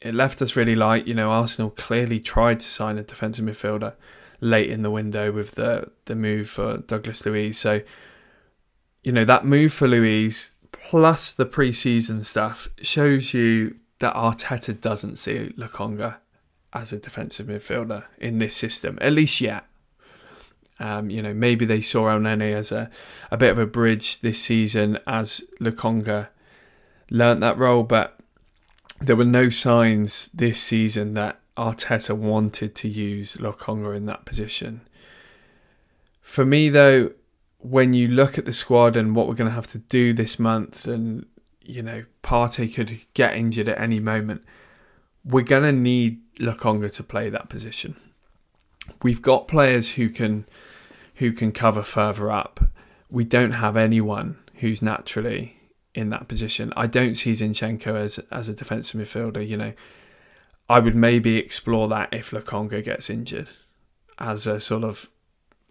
it 0.00 0.14
left 0.14 0.42
us 0.42 0.56
really 0.56 0.74
light. 0.74 1.06
You 1.06 1.14
know, 1.14 1.30
Arsenal 1.30 1.70
clearly 1.70 2.18
tried 2.18 2.58
to 2.58 2.66
sign 2.66 2.98
a 2.98 3.04
defensive 3.04 3.44
midfielder 3.44 3.94
late 4.42 4.68
in 4.68 4.82
the 4.82 4.90
window 4.90 5.32
with 5.32 5.52
the 5.52 5.90
the 6.04 6.16
move 6.16 6.50
for 6.50 6.78
Douglas 6.78 7.24
Luiz. 7.24 7.56
So, 7.56 7.80
you 9.02 9.12
know, 9.12 9.24
that 9.24 9.46
move 9.46 9.72
for 9.72 9.88
Luiz 9.88 10.52
plus 10.72 11.30
the 11.30 11.46
preseason 11.46 12.24
stuff 12.24 12.68
shows 12.82 13.32
you 13.32 13.76
that 14.00 14.14
Arteta 14.14 14.78
doesn't 14.78 15.16
see 15.16 15.54
Lokonga 15.56 16.16
as 16.72 16.92
a 16.92 16.98
defensive 16.98 17.46
midfielder 17.46 18.04
in 18.18 18.38
this 18.38 18.56
system, 18.56 18.98
at 19.00 19.12
least 19.12 19.40
yet. 19.40 19.64
Um, 20.80 21.08
you 21.08 21.22
know, 21.22 21.32
maybe 21.32 21.64
they 21.64 21.80
saw 21.80 22.06
Elneny 22.06 22.52
as 22.52 22.72
a, 22.72 22.90
a 23.30 23.36
bit 23.36 23.52
of 23.52 23.58
a 23.58 23.66
bridge 23.66 24.20
this 24.20 24.42
season 24.42 24.98
as 25.06 25.44
Lokonga 25.60 26.28
learnt 27.10 27.40
that 27.40 27.58
role, 27.58 27.84
but 27.84 28.18
there 29.00 29.14
were 29.14 29.24
no 29.24 29.50
signs 29.50 30.28
this 30.34 30.60
season 30.60 31.14
that 31.14 31.41
Arteta 31.56 32.16
wanted 32.16 32.74
to 32.76 32.88
use 32.88 33.36
Lokonga 33.36 33.94
in 33.96 34.06
that 34.06 34.24
position. 34.24 34.82
For 36.20 36.44
me, 36.44 36.68
though, 36.68 37.10
when 37.58 37.92
you 37.92 38.08
look 38.08 38.38
at 38.38 38.44
the 38.44 38.52
squad 38.52 38.96
and 38.96 39.14
what 39.14 39.28
we're 39.28 39.34
going 39.34 39.50
to 39.50 39.54
have 39.54 39.66
to 39.68 39.78
do 39.78 40.12
this 40.12 40.38
month, 40.38 40.86
and 40.86 41.26
you 41.60 41.82
know, 41.82 42.04
Partey 42.22 42.72
could 42.74 43.00
get 43.14 43.34
injured 43.34 43.68
at 43.68 43.80
any 43.80 44.00
moment, 44.00 44.42
we're 45.24 45.44
going 45.44 45.62
to 45.62 45.72
need 45.72 46.20
Lokonga 46.38 46.92
to 46.94 47.02
play 47.02 47.28
that 47.30 47.48
position. 47.48 47.96
We've 49.02 49.22
got 49.22 49.48
players 49.48 49.92
who 49.92 50.08
can 50.08 50.46
who 51.16 51.32
can 51.32 51.52
cover 51.52 51.82
further 51.82 52.30
up. 52.30 52.64
We 53.10 53.24
don't 53.24 53.52
have 53.52 53.76
anyone 53.76 54.38
who's 54.56 54.82
naturally 54.82 55.56
in 55.94 56.10
that 56.10 56.26
position. 56.26 56.72
I 56.76 56.86
don't 56.86 57.14
see 57.14 57.32
Zinchenko 57.32 57.94
as 57.94 58.18
as 58.30 58.48
a 58.48 58.54
defensive 58.54 59.00
midfielder. 59.00 59.46
You 59.46 59.56
know, 59.56 59.72
I 60.72 60.78
would 60.78 60.94
maybe 60.94 61.36
explore 61.36 61.86
that 61.88 62.14
if 62.14 62.30
Lokonga 62.30 62.82
gets 62.82 63.10
injured 63.10 63.50
as 64.18 64.46
a 64.46 64.58
sort 64.58 64.84
of 64.84 65.10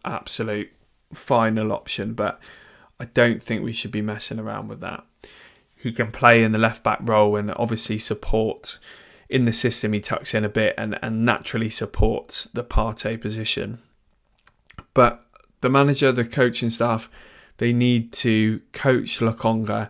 absolute 0.06 0.70
final 1.12 1.72
option, 1.72 2.14
but 2.14 2.40
I 3.00 3.06
don't 3.06 3.42
think 3.42 3.64
we 3.64 3.74
should 3.74 3.90
be 3.90 4.04
messing 4.04 4.38
around 4.38 4.68
with 4.68 4.80
that. 4.82 5.04
He 5.76 5.92
can 5.92 6.12
play 6.12 6.44
in 6.44 6.52
the 6.52 6.60
left 6.60 6.84
back 6.84 7.00
role 7.02 7.36
and 7.36 7.50
obviously 7.56 7.98
support 7.98 8.78
in 9.28 9.46
the 9.46 9.52
system. 9.52 9.94
He 9.94 10.02
tucks 10.02 10.36
in 10.36 10.46
a 10.46 10.50
bit 10.50 10.76
and, 10.78 11.00
and 11.02 11.26
naturally 11.26 11.72
supports 11.72 12.44
the 12.44 12.64
Partey 12.64 13.20
position. 13.20 13.82
But 14.94 15.26
the 15.62 15.70
manager, 15.72 16.12
the 16.12 16.26
coaching 16.26 16.70
staff, 16.70 17.10
they 17.58 17.74
need 17.74 18.14
to 18.14 18.62
coach 18.72 19.18
Lokonga 19.18 19.90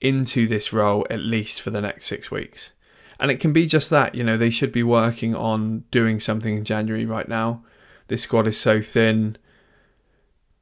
into 0.00 0.48
this 0.48 0.72
role 0.72 1.06
at 1.10 1.20
least 1.20 1.60
for 1.60 1.68
the 1.68 1.82
next 1.82 2.06
six 2.06 2.30
weeks. 2.30 2.72
And 3.18 3.30
it 3.30 3.40
can 3.40 3.52
be 3.52 3.66
just 3.66 3.90
that, 3.90 4.14
you 4.14 4.22
know, 4.22 4.36
they 4.36 4.50
should 4.50 4.72
be 4.72 4.82
working 4.82 5.34
on 5.34 5.84
doing 5.90 6.20
something 6.20 6.56
in 6.56 6.64
January 6.64 7.06
right 7.06 7.28
now. 7.28 7.62
This 8.08 8.22
squad 8.22 8.46
is 8.46 8.58
so 8.58 8.80
thin. 8.80 9.36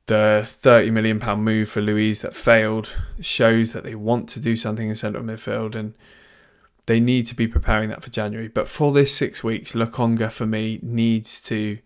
The 0.07 0.43
£30 0.45 0.93
million 0.93 1.19
move 1.41 1.69
for 1.69 1.81
Luiz 1.81 2.23
that 2.23 2.35
failed 2.35 2.95
shows 3.21 3.73
that 3.73 3.85
they 3.85 3.95
want 3.95 4.29
to 4.31 4.41
do 4.41 4.55
something 4.55 4.89
in 4.89 4.95
central 4.95 5.25
midfield 5.25 5.75
and 5.75 5.95
they 6.87 7.01
need 7.01 7.27
to 7.27 7.35
be 7.35 7.49
preparing 7.49 7.89
that 7.89 8.03
for 8.03 8.11
January. 8.11 8.49
But 8.49 8.69
for 8.69 8.93
this 8.93 9.15
six 9.15 9.43
weeks, 9.43 9.73
Lokonga 9.73 10.31
for 10.31 10.47
me 10.47 10.79
needs 10.83 11.41
to 11.43 11.79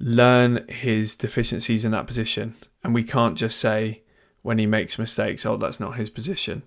learn 0.00 0.66
his 0.68 1.16
deficiencies 1.16 1.84
in 1.84 1.92
that 1.92 2.06
position. 2.06 2.54
And 2.82 2.92
we 2.92 3.04
can't 3.04 3.38
just 3.38 3.58
say 3.58 4.02
when 4.42 4.58
he 4.58 4.66
makes 4.66 4.98
mistakes, 4.98 5.46
oh, 5.46 5.56
that's 5.56 5.80
not 5.80 5.96
his 5.96 6.10
position. 6.10 6.62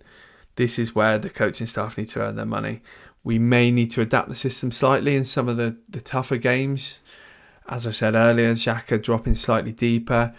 This 0.58 0.78
is 0.78 0.94
where 0.94 1.18
the 1.18 1.30
coaching 1.30 1.68
staff 1.68 1.98
need 1.98 2.10
to 2.10 2.22
earn 2.22 2.36
their 2.36 2.46
money. 2.46 2.82
We 3.24 3.40
may 3.40 3.72
need 3.72 3.92
to 3.92 4.02
adapt 4.02 4.28
the 4.28 4.36
system 4.36 4.72
slightly 4.72 5.16
in 5.16 5.24
some 5.24 5.48
of 5.48 5.56
the, 5.56 5.78
the 5.88 6.02
tougher 6.02 6.38
games. 6.38 7.00
As 7.70 7.86
I 7.86 7.92
said 7.92 8.16
earlier, 8.16 8.54
Xhaka 8.54 9.02
dropping 9.02 9.36
slightly 9.36 9.72
deeper. 9.72 10.34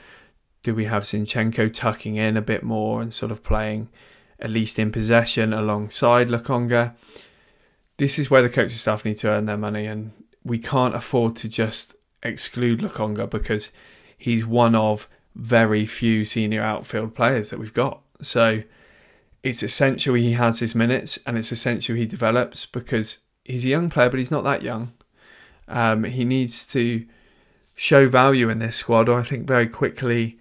Do 0.63 0.75
we 0.75 0.87
have 0.87 1.05
Zinchenko 1.05 1.73
tucking 1.73 2.17
in 2.17 2.37
a 2.37 2.43
bit 2.43 2.65
more 2.65 3.01
and 3.01 3.15
sort 3.15 3.31
of 3.31 3.45
playing 3.45 3.91
at 4.41 4.51
least 4.51 4.79
in 4.79 4.91
possession 4.91 5.53
alongside 5.53 6.29
Lokonga? 6.29 6.95
This 7.97 8.19
is 8.19 8.31
where 8.31 8.43
the 8.43 8.49
coaching 8.49 8.71
staff 8.71 9.05
need 9.05 9.19
to 9.19 9.29
earn 9.29 9.47
their 9.47 9.57
money, 9.57 9.87
and 9.87 10.13
we 10.45 10.59
can't 10.59 10.95
afford 10.95 11.37
to 11.37 11.49
just 11.49 11.95
exclude 12.23 12.81
Lokonga 12.81 13.31
because 13.31 13.71
he's 14.17 14.45
one 14.45 14.75
of 14.75 15.09
very 15.37 15.87
few 15.87 16.25
senior 16.25 16.63
outfield 16.63 17.15
players 17.15 17.51
that 17.51 17.59
we've 17.59 17.75
got. 17.75 18.03
So 18.21 18.63
it's 19.43 19.63
essential 19.63 20.15
he 20.15 20.33
has 20.33 20.61
his 20.61 20.75
minutes 20.75 21.19
and 21.27 21.39
it's 21.39 21.53
essential 21.53 21.97
he 21.97 22.07
develops 22.07 22.67
because 22.67 23.21
he's 23.45 23.65
a 23.65 23.69
young 23.69 23.91
player, 23.91 24.11
but 24.11 24.19
he's 24.19 24.31
not 24.31 24.45
that 24.45 24.63
young. 24.63 24.93
Um, 25.69 26.05
he 26.05 26.25
needs 26.25 26.67
to 26.69 27.07
show 27.75 28.09
value 28.09 28.49
in 28.49 28.59
this 28.59 28.77
squad, 28.77 29.09
or 29.09 29.21
I 29.21 29.23
think 29.23 29.47
very 29.47 29.69
quickly 29.69 30.39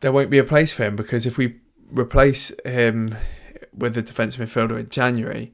there 0.00 0.12
won't 0.12 0.30
be 0.30 0.38
a 0.38 0.44
place 0.44 0.72
for 0.72 0.84
him 0.84 0.96
because 0.96 1.26
if 1.26 1.38
we 1.38 1.56
replace 1.90 2.52
him 2.64 3.16
with 3.76 3.96
a 3.96 4.02
defensive 4.02 4.46
midfielder 4.46 4.78
in 4.78 4.88
January, 4.88 5.52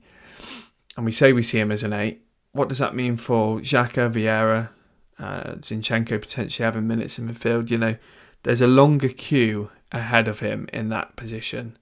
and 0.97 1.05
we 1.05 1.13
say 1.13 1.33
we 1.33 1.43
see 1.43 1.59
him 1.59 1.73
as 1.73 1.83
an 1.83 1.93
eight, 1.93 2.23
what 2.53 2.69
does 2.69 2.79
that 2.79 2.95
mean 2.95 3.17
for 3.17 3.59
Xhaka, 3.59 4.13
Vieira, 4.13 4.71
uh, 5.19 5.55
Zinchenko 5.57 6.21
potentially 6.21 6.65
having 6.65 6.87
minutes 6.87 7.19
in 7.19 7.29
midfield? 7.29 7.71
You 7.71 7.79
know, 7.79 7.97
there's 8.43 8.61
a 8.61 8.67
longer 8.67 9.09
queue 9.09 9.71
ahead 9.91 10.29
of 10.29 10.41
him 10.41 10.69
in 10.73 10.89
that 10.91 11.17
position. 11.17 11.77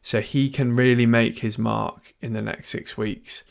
So 0.00 0.20
he 0.20 0.48
can 0.48 0.76
really 0.76 1.06
make 1.06 1.40
his 1.40 1.58
mark 1.58 2.14
in 2.20 2.32
the 2.32 2.42
next 2.42 2.68
six 2.68 2.96
weeks. 2.96 3.44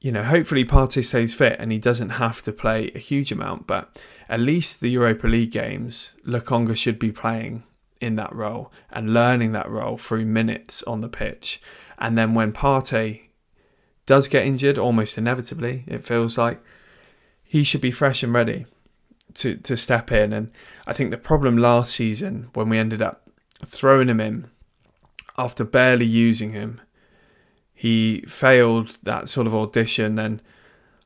You 0.00 0.10
know, 0.10 0.24
hopefully 0.24 0.64
Partey 0.64 1.04
stays 1.04 1.34
fit 1.34 1.56
and 1.60 1.70
he 1.70 1.78
doesn't 1.78 2.10
have 2.10 2.42
to 2.42 2.52
play 2.52 2.90
a 2.94 2.98
huge 2.98 3.30
amount, 3.30 3.66
but 3.66 4.02
at 4.28 4.40
least 4.40 4.80
the 4.80 4.90
Europa 4.90 5.26
League 5.28 5.52
games, 5.52 6.14
Lokonga 6.26 6.76
should 6.76 6.98
be 6.98 7.12
playing 7.12 7.62
in 8.00 8.16
that 8.16 8.34
role 8.34 8.72
and 8.90 9.14
learning 9.14 9.52
that 9.52 9.70
role 9.70 9.96
through 9.96 10.26
minutes 10.26 10.82
on 10.84 11.02
the 11.02 11.08
pitch. 11.08 11.62
And 11.98 12.18
then 12.18 12.34
when 12.34 12.52
Partey 12.52 13.28
does 14.06 14.26
get 14.26 14.44
injured, 14.44 14.76
almost 14.78 15.16
inevitably, 15.16 15.84
it 15.86 16.04
feels 16.04 16.36
like 16.36 16.60
he 17.44 17.62
should 17.62 17.80
be 17.80 17.92
fresh 17.92 18.24
and 18.24 18.34
ready 18.34 18.66
to, 19.34 19.56
to 19.56 19.76
step 19.76 20.10
in. 20.10 20.32
And 20.32 20.50
I 20.86 20.92
think 20.92 21.10
the 21.10 21.18
problem 21.18 21.56
last 21.56 21.94
season, 21.94 22.48
when 22.54 22.68
we 22.68 22.78
ended 22.78 23.00
up 23.00 23.28
throwing 23.64 24.08
him 24.08 24.20
in 24.20 24.50
after 25.38 25.64
barely 25.64 26.06
using 26.06 26.52
him, 26.52 26.80
he 27.74 28.22
failed 28.28 28.98
that 29.02 29.28
sort 29.28 29.46
of 29.46 29.54
audition. 29.54 30.14
Then 30.14 30.40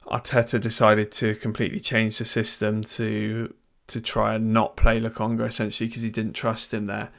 Arteta 0.06 0.60
decided 0.60 1.10
to 1.12 1.34
completely 1.34 1.80
change 1.80 2.18
the 2.18 2.24
system 2.24 2.82
to 2.82 3.54
to 3.88 4.00
try 4.00 4.34
and 4.34 4.52
not 4.52 4.76
play 4.76 5.00
Lokonga 5.00 5.46
essentially 5.46 5.86
because 5.86 6.02
he 6.02 6.10
didn't 6.10 6.32
trust 6.32 6.74
him 6.74 6.86
there. 6.86 7.10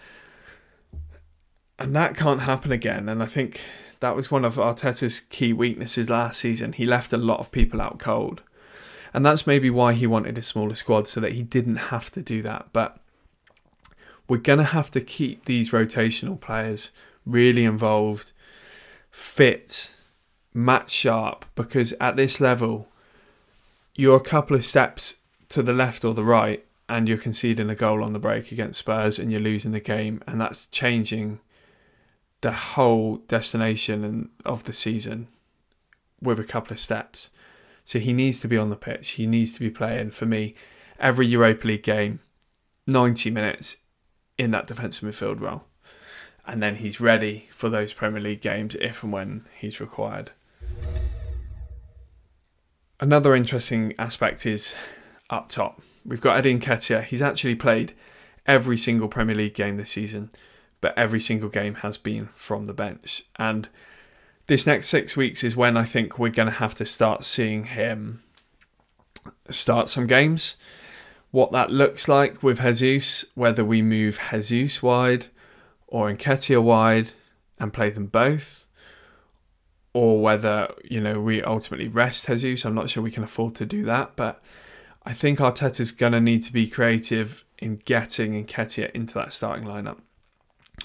And 1.80 1.96
that 1.96 2.17
can't 2.17 2.41
happen 2.41 2.72
again. 2.72 3.08
And 3.08 3.24
I 3.24 3.26
think 3.26 3.62
that 4.00 4.15
was 4.15 4.30
one 4.30 4.43
of 4.43 4.56
Arteta's 4.56 5.22
key 5.22 5.54
weaknesses 5.54 6.10
last 6.10 6.39
season. 6.39 6.74
He 6.74 6.86
left 6.86 7.13
a 7.13 7.17
lot 7.17 7.39
of 7.39 7.52
people 7.52 7.82
out 7.82 8.00
cold. 8.00 8.43
And 9.13 9.26
that's 9.26 9.48
maybe 9.48 9.70
why 9.70 9.93
he 9.93 10.06
wanted 10.06 10.38
a 10.38 10.41
smaller 10.41 10.76
squad 10.76 11.08
so 11.08 11.20
that 11.22 11.34
he 11.34 11.41
didn't 11.41 11.78
have 11.78 12.12
to 12.12 12.22
do 12.22 12.41
that. 12.41 12.67
But 12.74 13.00
we're 14.28 14.38
going 14.38 14.60
to 14.60 14.66
have 14.66 14.92
to 14.92 15.02
keep 15.02 15.46
these 15.46 15.72
rotational 15.72 16.40
players 16.40 16.92
really 17.26 17.63
involved, 17.63 18.32
fit, 19.10 19.92
match 20.54 20.92
sharp, 20.92 21.46
because 21.56 21.94
at 22.00 22.16
this 22.16 22.42
level, 22.42 22.88
you're 23.96 24.18
a 24.18 24.22
couple 24.22 24.56
of 24.56 24.66
steps 24.66 25.18
to 25.50 25.63
the 25.63 25.74
left 25.74 26.04
or 26.04 26.13
the 26.13 26.24
right 26.24 26.66
and 26.90 27.08
you're 27.08 27.18
conceding 27.18 27.70
a 27.70 27.76
goal 27.76 28.04
on 28.04 28.13
the 28.13 28.20
break 28.20 28.52
against 28.52 28.80
Spurs 28.80 29.20
and 29.20 29.32
you're 29.32 29.42
losing 29.42 29.72
the 29.72 29.80
game, 29.80 30.22
and 30.26 30.40
that's 30.40 30.68
changing 30.68 31.40
the 32.42 32.52
whole 32.52 33.18
destination 33.28 34.30
of 34.46 34.63
the 34.63 34.74
season 34.74 35.28
with 36.22 36.40
a 36.40 36.46
couple 36.46 36.72
of 36.72 36.80
steps. 36.80 37.30
So 37.84 38.00
he 38.00 38.13
needs 38.13 38.40
to 38.42 38.48
be 38.48 38.58
on 38.58 38.70
the 38.70 38.76
pitch. 38.76 39.12
He 39.12 39.26
needs 39.26 39.54
to 39.54 39.60
be 39.60 39.70
playing 39.70 40.12
for 40.12 40.26
me 40.26 40.56
every 41.00 41.28
Europa 41.28 41.68
League 41.68 41.84
game, 41.84 42.20
90 42.86 43.32
minutes 43.32 43.78
in 44.38 44.52
that 44.52 44.67
defensive 44.67 45.08
midfield 45.08 45.41
role. 45.41 45.63
And 46.45 46.63
then 46.63 46.78
he's 46.78 47.02
ready 47.02 47.47
for 47.52 47.69
those 47.69 47.93
Premier 47.93 48.21
League 48.21 48.41
games 48.41 48.76
if 48.76 49.04
and 49.04 49.12
when 49.12 49.45
he's 49.58 49.82
required. 49.82 50.32
Another 53.00 53.36
interesting 53.36 53.93
aspect 54.00 54.45
is 54.45 54.76
up 55.30 55.50
top. 55.50 55.82
We've 56.06 56.21
got 56.21 56.38
Eddie 56.38 56.58
Nketiah. 56.58 57.04
He's 57.04 57.21
actually 57.21 57.56
played 57.56 57.93
every 58.45 58.78
single 58.78 59.10
Premier 59.10 59.36
League 59.36 59.54
game 59.54 59.78
this 59.78 59.91
season, 59.91 60.32
but 60.80 60.97
every 60.97 61.19
single 61.19 61.50
game 61.50 61.76
has 61.76 61.97
been 61.97 62.30
from 62.34 62.65
the 62.65 62.73
bench. 62.73 63.23
And 63.36 63.67
this 64.47 64.65
next 64.65 64.88
six 64.88 65.17
weeks 65.17 65.43
is 65.43 65.58
when 65.58 65.76
I 65.76 65.84
think 65.84 66.17
we're 66.17 66.30
going 66.30 66.47
to 66.47 66.56
have 66.56 66.73
to 66.76 66.86
start 66.86 67.26
seeing 67.26 67.65
him 67.65 68.23
start 69.50 69.89
some 69.89 70.08
games. 70.08 70.56
What 71.38 71.52
that 71.52 71.69
looks 71.69 72.08
like 72.08 72.41
with 72.41 72.60
Jesus, 72.80 73.23
whether 73.36 73.63
we 73.63 73.84
move 73.84 74.19
Jesus 74.41 74.82
wide 74.82 75.28
or 75.86 76.12
Nketiah 76.12 76.63
wide 76.63 77.12
and 77.60 77.71
play 77.71 77.91
them 77.91 78.08
both, 78.08 78.65
or 79.93 80.19
whether 80.19 80.73
you 80.84 81.00
know 81.00 81.21
we 81.21 81.43
ultimately 81.43 81.89
rest 81.89 82.26
Jesus. 82.26 82.65
I'm 82.65 82.73
not 82.73 82.89
sure 82.89 83.04
we 83.04 83.12
can 83.12 83.23
afford 83.23 83.54
to 83.54 83.67
do 83.67 83.86
that, 83.86 84.15
but 84.15 84.43
I 85.06 85.13
think 85.13 85.38
Arteta's 85.38 85.91
going 85.91 86.13
to 86.13 86.19
need 86.19 86.41
to 86.41 86.52
be 86.52 86.65
creative 86.65 87.45
in 87.60 87.82
getting 87.86 88.43
Nketiah 88.43 88.89
into 88.93 89.13
that 89.13 89.32
starting 89.32 89.67
lineup. 89.67 90.00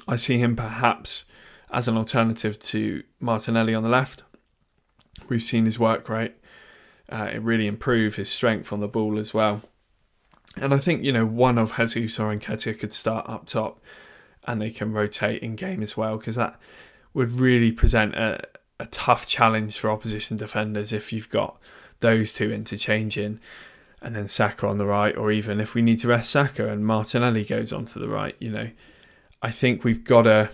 I 0.06 0.16
see 0.16 0.36
him 0.36 0.54
perhaps 0.54 1.24
as 1.70 1.88
an 1.88 1.96
alternative 1.96 2.58
to 2.58 3.02
Martinelli 3.20 3.74
on 3.74 3.84
the 3.84 3.90
left. 3.90 4.22
We've 5.30 5.42
seen 5.42 5.64
his 5.64 5.78
work 5.78 6.10
rate. 6.10 6.34
Uh, 7.08 7.30
it 7.32 7.40
really 7.40 7.66
improved 7.66 8.16
his 8.16 8.28
strength 8.28 8.70
on 8.70 8.80
the 8.80 8.86
ball 8.86 9.18
as 9.18 9.32
well. 9.32 9.62
And 10.56 10.74
I 10.74 10.78
think, 10.78 11.02
you 11.02 11.12
know, 11.12 11.24
one 11.24 11.58
of 11.58 11.76
Jesus 11.76 12.18
or 12.18 12.34
Nketiah 12.34 12.78
could 12.78 12.92
start 12.92 13.28
up 13.28 13.46
top 13.46 13.80
and 14.44 14.60
they 14.60 14.70
can 14.70 14.92
rotate 14.92 15.42
in 15.42 15.56
game 15.56 15.82
as 15.82 15.96
well 15.96 16.18
because 16.18 16.36
that 16.36 16.58
would 17.14 17.30
really 17.30 17.72
present 17.72 18.14
a, 18.14 18.40
a 18.78 18.86
tough 18.86 19.26
challenge 19.26 19.78
for 19.78 19.90
opposition 19.90 20.36
defenders 20.36 20.92
if 20.92 21.12
you've 21.12 21.28
got 21.28 21.58
those 22.00 22.32
two 22.32 22.52
interchanging 22.52 23.40
and 24.02 24.16
then 24.16 24.26
Saka 24.26 24.66
on 24.66 24.78
the 24.78 24.86
right, 24.86 25.16
or 25.16 25.30
even 25.30 25.60
if 25.60 25.74
we 25.74 25.82
need 25.82 26.00
to 26.00 26.08
rest 26.08 26.30
Saka 26.30 26.68
and 26.68 26.84
Martinelli 26.84 27.44
goes 27.44 27.72
onto 27.72 28.00
the 28.00 28.08
right, 28.08 28.34
you 28.40 28.50
know, 28.50 28.70
I 29.40 29.50
think 29.50 29.84
we've 29.84 30.02
got 30.02 30.22
to 30.22 30.50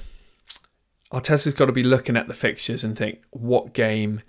Arteta's 1.10 1.54
got 1.54 1.66
to 1.66 1.72
be 1.72 1.82
looking 1.82 2.16
at 2.16 2.28
the 2.28 2.34
fixtures 2.34 2.84
and 2.84 2.96
think 2.96 3.22
what 3.30 3.72
game 3.72 4.20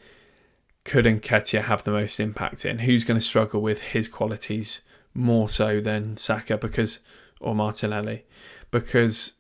could 0.86 1.04
Nketiah 1.04 1.64
have 1.64 1.84
the 1.84 1.92
most 1.92 2.20
impact 2.20 2.66
in? 2.66 2.80
Who's 2.80 3.04
going 3.04 3.20
to 3.20 3.26
struggle 3.26 3.62
with 3.62 3.82
his 3.82 4.08
qualities 4.08 4.80
more 5.14 5.50
so 5.50 5.82
than 5.82 6.18
Saka 6.18 6.58
because 6.58 7.00
or 7.40 7.56
Martinelli? 7.56 8.26
Because 8.72 9.34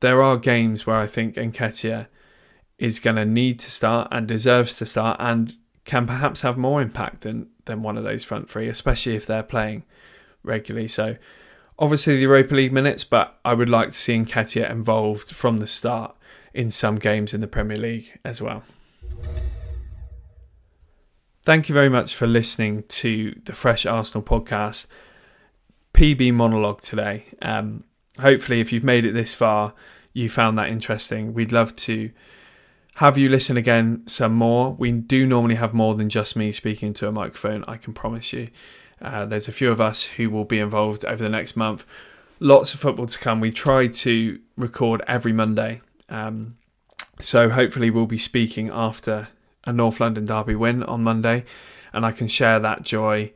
there 0.00 0.22
are 0.22 0.36
games 0.36 0.86
where 0.86 0.96
I 0.96 1.06
think 1.06 1.34
Nketiah 1.34 2.06
is 2.78 3.00
going 3.00 3.16
to 3.16 3.24
need 3.24 3.58
to 3.60 3.70
start 3.70 4.08
and 4.12 4.28
deserves 4.28 4.76
to 4.78 4.86
start 4.86 5.16
and 5.18 5.54
can 5.84 6.06
perhaps 6.06 6.42
have 6.42 6.58
more 6.58 6.82
impact 6.82 7.22
than 7.22 7.48
than 7.64 7.82
one 7.82 7.96
of 7.96 8.04
those 8.04 8.24
front 8.24 8.48
three, 8.48 8.68
especially 8.68 9.16
if 9.16 9.26
they're 9.26 9.42
playing 9.42 9.84
regularly. 10.42 10.88
So 10.88 11.16
obviously 11.78 12.16
the 12.16 12.22
Europa 12.22 12.54
League 12.54 12.72
minutes, 12.72 13.04
but 13.04 13.38
I 13.44 13.54
would 13.54 13.68
like 13.68 13.88
to 13.88 13.94
see 13.94 14.16
Nketiah 14.16 14.70
involved 14.70 15.30
from 15.30 15.58
the 15.58 15.66
start 15.66 16.16
in 16.54 16.70
some 16.70 16.96
games 16.96 17.34
in 17.34 17.40
the 17.40 17.46
Premier 17.46 17.76
League 17.76 18.18
as 18.24 18.40
well. 18.40 18.62
Thank 21.44 21.68
you 21.68 21.74
very 21.74 21.88
much 21.88 22.14
for 22.14 22.26
listening 22.26 22.82
to 22.88 23.38
the 23.44 23.52
Fresh 23.52 23.86
Arsenal 23.86 24.22
podcast 24.22 24.86
PB 25.96 26.32
monologue 26.34 26.80
today. 26.80 27.26
Um, 27.42 27.84
hopefully, 28.20 28.60
if 28.60 28.72
you've 28.72 28.84
made 28.84 29.04
it 29.04 29.12
this 29.12 29.34
far, 29.34 29.74
you 30.12 30.28
found 30.28 30.58
that 30.58 30.68
interesting. 30.68 31.34
We'd 31.34 31.52
love 31.52 31.74
to 31.76 32.10
have 32.96 33.18
you 33.18 33.28
listen 33.28 33.56
again 33.56 34.06
some 34.06 34.34
more. 34.34 34.72
We 34.72 34.92
do 34.92 35.26
normally 35.26 35.56
have 35.56 35.74
more 35.74 35.94
than 35.94 36.08
just 36.08 36.36
me 36.36 36.52
speaking 36.52 36.92
to 36.94 37.08
a 37.08 37.12
microphone, 37.12 37.64
I 37.66 37.76
can 37.76 37.92
promise 37.92 38.32
you. 38.32 38.48
Uh, 39.00 39.26
there's 39.26 39.48
a 39.48 39.52
few 39.52 39.70
of 39.70 39.80
us 39.80 40.04
who 40.04 40.30
will 40.30 40.44
be 40.44 40.58
involved 40.58 41.04
over 41.04 41.22
the 41.22 41.28
next 41.28 41.56
month. 41.56 41.84
Lots 42.40 42.72
of 42.72 42.80
football 42.80 43.06
to 43.06 43.18
come. 43.18 43.40
We 43.40 43.50
try 43.50 43.88
to 43.88 44.40
record 44.56 45.02
every 45.06 45.32
Monday 45.32 45.82
um, 46.08 46.56
so 47.20 47.50
hopefully 47.50 47.90
we'll 47.90 48.06
be 48.06 48.18
speaking 48.18 48.70
after 48.70 49.28
a 49.64 49.72
North 49.72 50.00
London 50.00 50.24
derby 50.24 50.54
win 50.54 50.82
on 50.82 51.02
Monday, 51.02 51.44
and 51.92 52.04
I 52.04 52.12
can 52.12 52.28
share 52.28 52.60
that 52.60 52.82
joy 52.82 53.32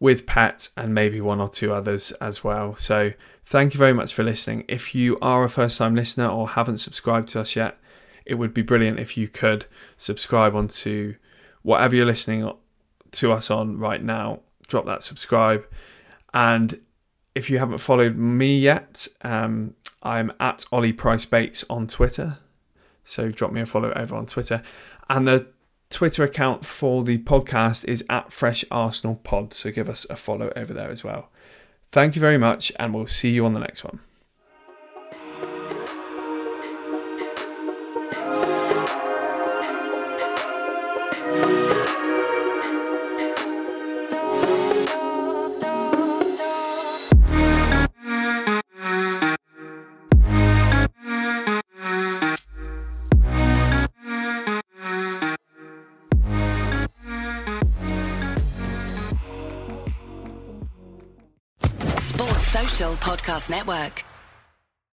with 0.00 0.24
Pat 0.26 0.70
and 0.76 0.94
maybe 0.94 1.20
one 1.20 1.40
or 1.40 1.48
two 1.48 1.72
others 1.72 2.10
as 2.12 2.42
well. 2.42 2.74
So 2.74 3.12
thank 3.44 3.74
you 3.74 3.78
very 3.78 3.92
much 3.92 4.14
for 4.14 4.24
listening. 4.24 4.64
If 4.66 4.94
you 4.94 5.18
are 5.20 5.44
a 5.44 5.48
first 5.48 5.78
time 5.78 5.94
listener 5.94 6.26
or 6.26 6.48
haven't 6.48 6.78
subscribed 6.78 7.28
to 7.28 7.40
us 7.40 7.54
yet, 7.54 7.78
it 8.24 8.34
would 8.34 8.54
be 8.54 8.62
brilliant 8.62 8.98
if 8.98 9.16
you 9.16 9.28
could 9.28 9.66
subscribe 9.96 10.56
onto 10.56 11.16
whatever 11.62 11.94
you're 11.94 12.06
listening 12.06 12.50
to 13.12 13.32
us 13.32 13.50
on 13.50 13.78
right 13.78 14.02
now. 14.02 14.40
Drop 14.66 14.86
that 14.86 15.02
subscribe. 15.02 15.66
And 16.32 16.80
if 17.34 17.50
you 17.50 17.58
haven't 17.58 17.78
followed 17.78 18.16
me 18.16 18.58
yet, 18.58 19.06
um, 19.22 19.74
I'm 20.02 20.32
at 20.40 20.64
Ollie 20.72 20.92
Price 20.92 21.26
Bates 21.26 21.64
on 21.68 21.86
Twitter. 21.86 22.38
So 23.04 23.30
drop 23.30 23.52
me 23.52 23.60
a 23.60 23.66
follow 23.66 23.92
over 23.92 24.14
on 24.14 24.26
Twitter. 24.26 24.62
And 25.08 25.28
the 25.28 25.48
Twitter 25.90 26.22
account 26.22 26.64
for 26.64 27.02
the 27.02 27.18
podcast 27.18 27.84
is 27.84 28.04
at 28.08 28.32
Fresh 28.32 28.64
Arsenal 28.70 29.16
Pod. 29.16 29.52
So 29.52 29.70
give 29.70 29.88
us 29.88 30.06
a 30.08 30.16
follow 30.16 30.52
over 30.56 30.72
there 30.72 30.90
as 30.90 31.04
well. 31.04 31.28
Thank 31.88 32.14
you 32.14 32.20
very 32.20 32.38
much, 32.38 32.72
and 32.78 32.94
we'll 32.94 33.08
see 33.08 33.30
you 33.30 33.44
on 33.44 33.52
the 33.52 33.60
next 33.60 33.82
one. 33.82 33.98
Network. 63.48 64.04